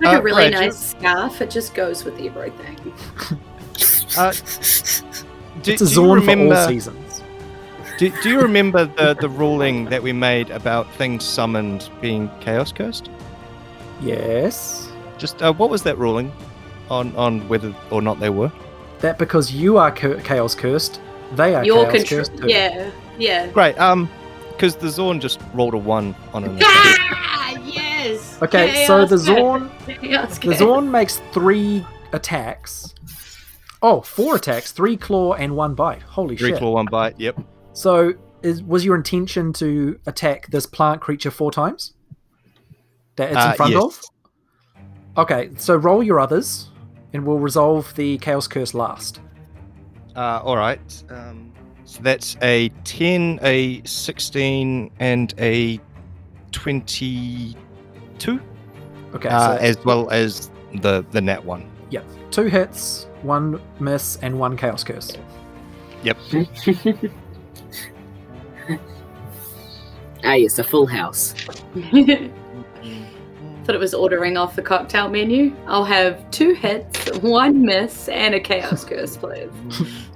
[0.00, 0.60] Like Uh, a really Rachel?
[0.60, 1.40] nice scarf.
[1.42, 2.76] It just goes with everything.
[4.16, 4.32] uh,
[5.62, 6.54] do, it's a do you Xorn for all remember?
[7.98, 8.16] Seasons.
[8.16, 12.72] Do, do you remember the the ruling that we made about things summoned being chaos
[12.72, 13.10] cursed?
[14.00, 14.90] Yes.
[15.18, 16.32] Just uh, what was that ruling
[16.90, 18.52] on on whether or not they were?
[19.00, 21.00] That because you are cur- chaos cursed,
[21.34, 22.18] they are Your chaos control.
[22.20, 22.36] cursed.
[22.38, 22.48] too.
[22.48, 23.46] Yeah, yeah.
[23.48, 23.78] Great.
[23.78, 24.08] Um,
[24.52, 26.58] because the Xorn just rolled a one on an.
[26.62, 28.38] Ah, yes.
[28.42, 29.70] Okay, so the Xorn
[30.00, 32.94] Chaos The Xorn makes three attacks.
[33.82, 36.00] Oh, four attacks, three claw and one bite.
[36.02, 36.58] Holy Three shit!
[36.58, 37.20] claw, one bite.
[37.20, 37.38] Yep.
[37.76, 41.92] So, is, was your intention to attack this plant creature four times?
[43.16, 43.82] That it's Uh, in front yes.
[43.84, 44.00] of.
[45.18, 46.70] Okay, so roll your others,
[47.12, 49.20] and we'll resolve the chaos curse last.
[50.16, 50.80] Uh, all right.
[51.10, 51.52] Um,
[51.84, 55.78] so that's a ten, a sixteen, and a
[56.52, 58.40] twenty-two,
[59.14, 60.50] Okay, uh, so as well as
[60.80, 61.70] the the net one.
[61.90, 62.04] Yep.
[62.30, 65.16] two hits, one miss, and one chaos curse.
[66.02, 66.16] Yep.
[70.24, 71.32] ah, yes, a full house.
[73.64, 75.54] Thought it was ordering off the cocktail menu.
[75.66, 79.50] I'll have two hits, one miss, and a chaos curse, please.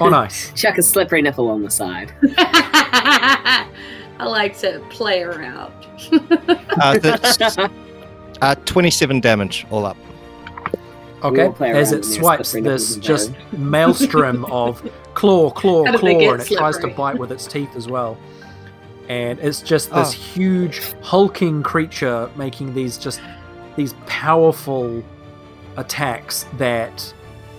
[0.00, 0.52] Oh, nice.
[0.52, 2.12] Chuck a slippery nipple on the side.
[2.36, 3.66] I
[4.20, 5.72] like to play around.
[6.12, 7.58] Uh, that's
[8.42, 9.96] uh, twenty-seven damage all up.
[11.22, 14.82] Okay, all play as it swipes this just maelstrom of
[15.14, 18.16] claw, claw, How did claw, and it tries to bite with its teeth as well.
[19.08, 20.18] And it's just this Oh.
[20.18, 23.20] huge hulking creature making these just
[23.76, 25.02] these powerful
[25.76, 27.12] attacks that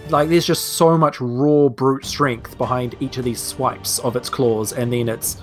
[0.10, 4.30] like there's just so much raw brute strength behind each of these swipes of its
[4.30, 5.38] claws and then it's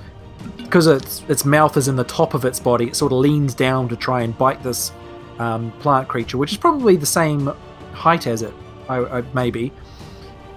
[0.56, 3.54] because its its mouth is in the top of its body it sort of leans
[3.54, 4.92] down to try and bite this
[5.38, 7.52] um, plant creature which is probably the same
[7.92, 8.54] height as it
[8.88, 9.72] I, I, maybe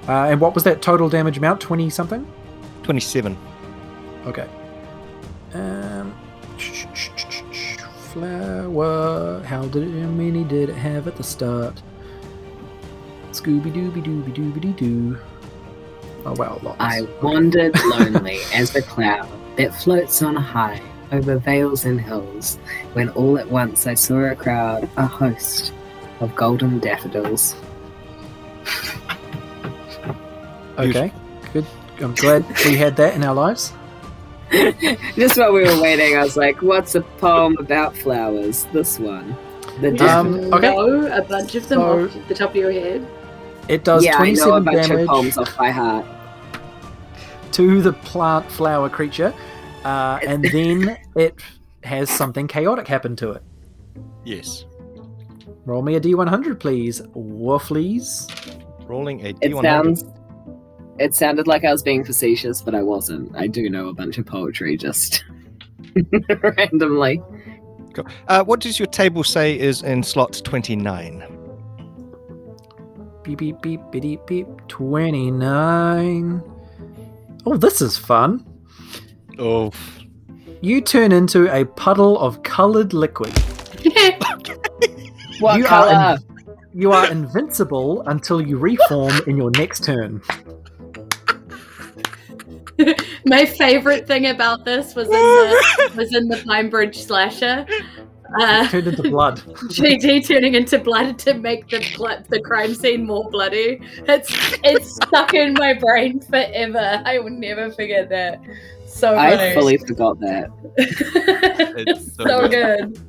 [0.08, 2.26] uh, and what was that total damage amount 20 something
[2.86, 3.36] Twenty-seven.
[4.28, 4.48] Okay.
[5.56, 6.14] Um,
[8.12, 9.42] flower.
[9.42, 11.82] How did it, how many did it have at the start?
[13.32, 15.18] Scooby Dooby Dooby Dooby Doo.
[16.28, 16.78] Oh wow, lots.
[16.80, 19.28] I wandered lonely as a cloud
[19.58, 20.80] that floats on high
[21.12, 22.58] over vales and hills,
[22.94, 25.74] when all at once I saw a crowd, a host
[26.20, 27.56] of golden daffodils.
[30.78, 31.12] okay,
[31.54, 31.66] good.
[32.02, 33.74] I'm glad we had that in our lives.
[35.16, 38.66] Just while we were waiting, I was like, what's a poem about flowers?
[38.74, 39.36] This one.
[39.82, 40.06] The You.
[40.06, 40.74] Um, okay.
[40.76, 43.06] know a bunch of them So- off the top of your head.
[43.68, 46.06] It does yeah, I know a 27 bunch of damage poems off by heart.
[47.54, 49.34] to the plant flower creature,
[49.84, 51.40] uh, and then it
[51.84, 53.42] has something chaotic happen to it.
[54.24, 54.66] Yes.
[55.66, 57.02] Roll me a d100, please.
[57.16, 58.28] Wafflies.
[58.88, 59.62] Rolling a It D100.
[59.64, 60.06] sounds.
[61.00, 63.36] It sounded like I was being facetious, but I wasn't.
[63.36, 65.24] I do know a bunch of poetry just
[66.58, 67.22] randomly.
[68.28, 71.24] Uh, what does your table say is in slot 29?
[73.24, 74.48] Beep, beep, beep, beep, beep.
[74.68, 76.44] 29.
[77.46, 78.46] Oh, this is fun.
[79.40, 79.72] Oh,
[80.62, 83.34] You turn into a puddle of coloured liquid.
[85.40, 86.18] What You are color?
[86.74, 90.22] You are invincible until you reform in your next turn.
[93.26, 97.66] My favorite thing about this was in the was in the Pine Bridge slasher.
[98.40, 99.38] Uh, Turned into blood.
[99.70, 103.80] JD turning into blood to make the blo- the crime scene more bloody.
[104.08, 104.30] It's
[104.64, 107.02] it's stuck in my brain forever.
[107.06, 108.42] I will never forget that.
[108.88, 109.54] So I funny.
[109.54, 110.50] fully forgot that.
[110.78, 112.94] it's so so good.
[112.94, 113.02] good.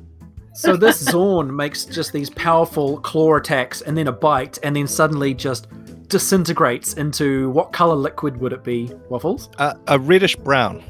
[0.53, 4.87] So this Xorn makes just these powerful claw attacks and then a bite and then
[4.87, 5.67] suddenly just
[6.07, 8.91] disintegrates into what color liquid would it be?
[9.09, 9.49] Waffles?
[9.57, 10.83] Uh, a reddish brown.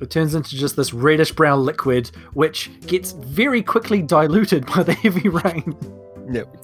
[0.00, 4.94] It turns into just this reddish brown liquid which gets very quickly diluted by the
[4.94, 5.76] heavy rain.
[6.30, 6.56] Yep.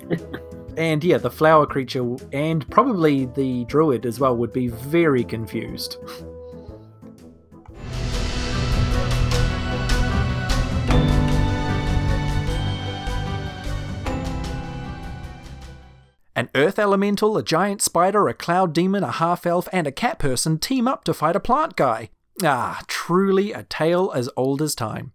[0.77, 5.99] And yeah, the flower creature and probably the druid as well would be very confused.
[16.39, 20.21] An earth elemental, a giant spider, a cloud demon, a half elf, and a cat
[20.21, 22.11] person team up to fight a plant guy.
[22.45, 25.11] Ah, truly a tale as old as time.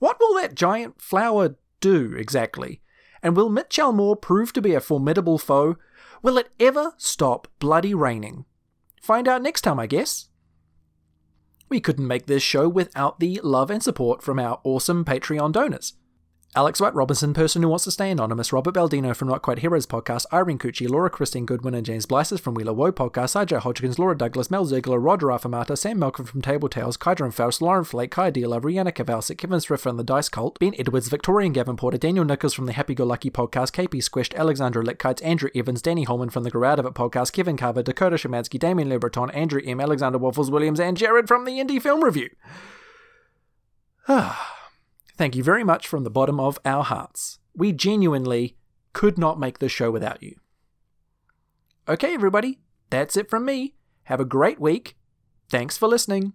[0.00, 2.80] What will that giant flower do exactly?
[3.22, 5.76] And will Mitchell Moore prove to be a formidable foe?
[6.20, 8.44] Will it ever stop bloody raining?
[9.00, 10.30] Find out next time, I guess.
[11.68, 15.92] We couldn't make this show without the love and support from our awesome Patreon donors.
[16.56, 19.88] Alex White Robinson, person who wants to stay anonymous, Robert Baldino from Not Quite Heroes
[19.88, 23.98] podcast, Irene Cucci, Laura Christine Goodwin, and James Blyses from Wheeler Woe podcast, Sajay Hodgkins,
[23.98, 28.12] Laura Douglas, Mel Ziegler, Roger Affamata, Sam Malcolm from Table Tales, Kydron Faust, Lauren Flake,
[28.12, 31.98] Kai Dealer, Rihanna Kavalsik, Kevin Thrift from The Dice Cult, Ben Edwards, Victorian Gavin Porter,
[31.98, 36.04] Daniel Nichols from the Happy Go Lucky podcast, KP Squished, Alexandra Litkites, Andrew Evans, Danny
[36.04, 39.80] Holman from the Grow of It podcast, Kevin Carver, Dakota Shemansky, Damien Lebreton, Andrew M,
[39.80, 42.30] Alexander Waffles Williams, and Jared from the Indie Film Review.
[44.06, 44.63] Ah.
[45.16, 47.38] Thank you very much from the bottom of our hearts.
[47.56, 48.56] We genuinely
[48.92, 50.36] could not make this show without you.
[51.88, 52.60] Okay, everybody,
[52.90, 53.74] that's it from me.
[54.04, 54.96] Have a great week.
[55.48, 56.32] Thanks for listening.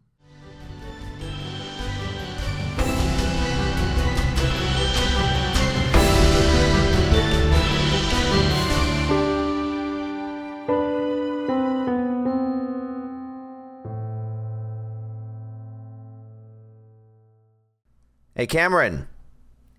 [18.40, 19.10] Hey, Cameron.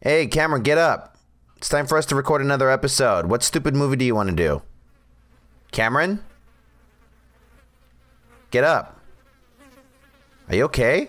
[0.03, 1.17] Hey, Cameron, get up.
[1.57, 3.25] It's time for us to record another episode.
[3.25, 4.61] What stupid movie do you want to do?
[5.73, 6.23] Cameron?
[8.51, 9.01] Get up.
[10.51, 11.09] Are you okay?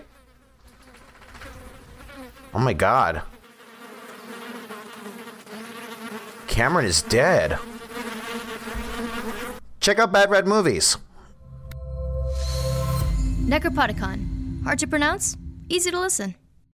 [2.53, 3.21] Oh my god.
[6.47, 7.59] Cameron is dead.
[9.81, 10.95] Check out Bad Red Movies.
[13.43, 14.63] Necropodicon.
[14.63, 15.35] Hard to pronounce,
[15.67, 16.35] easy to listen.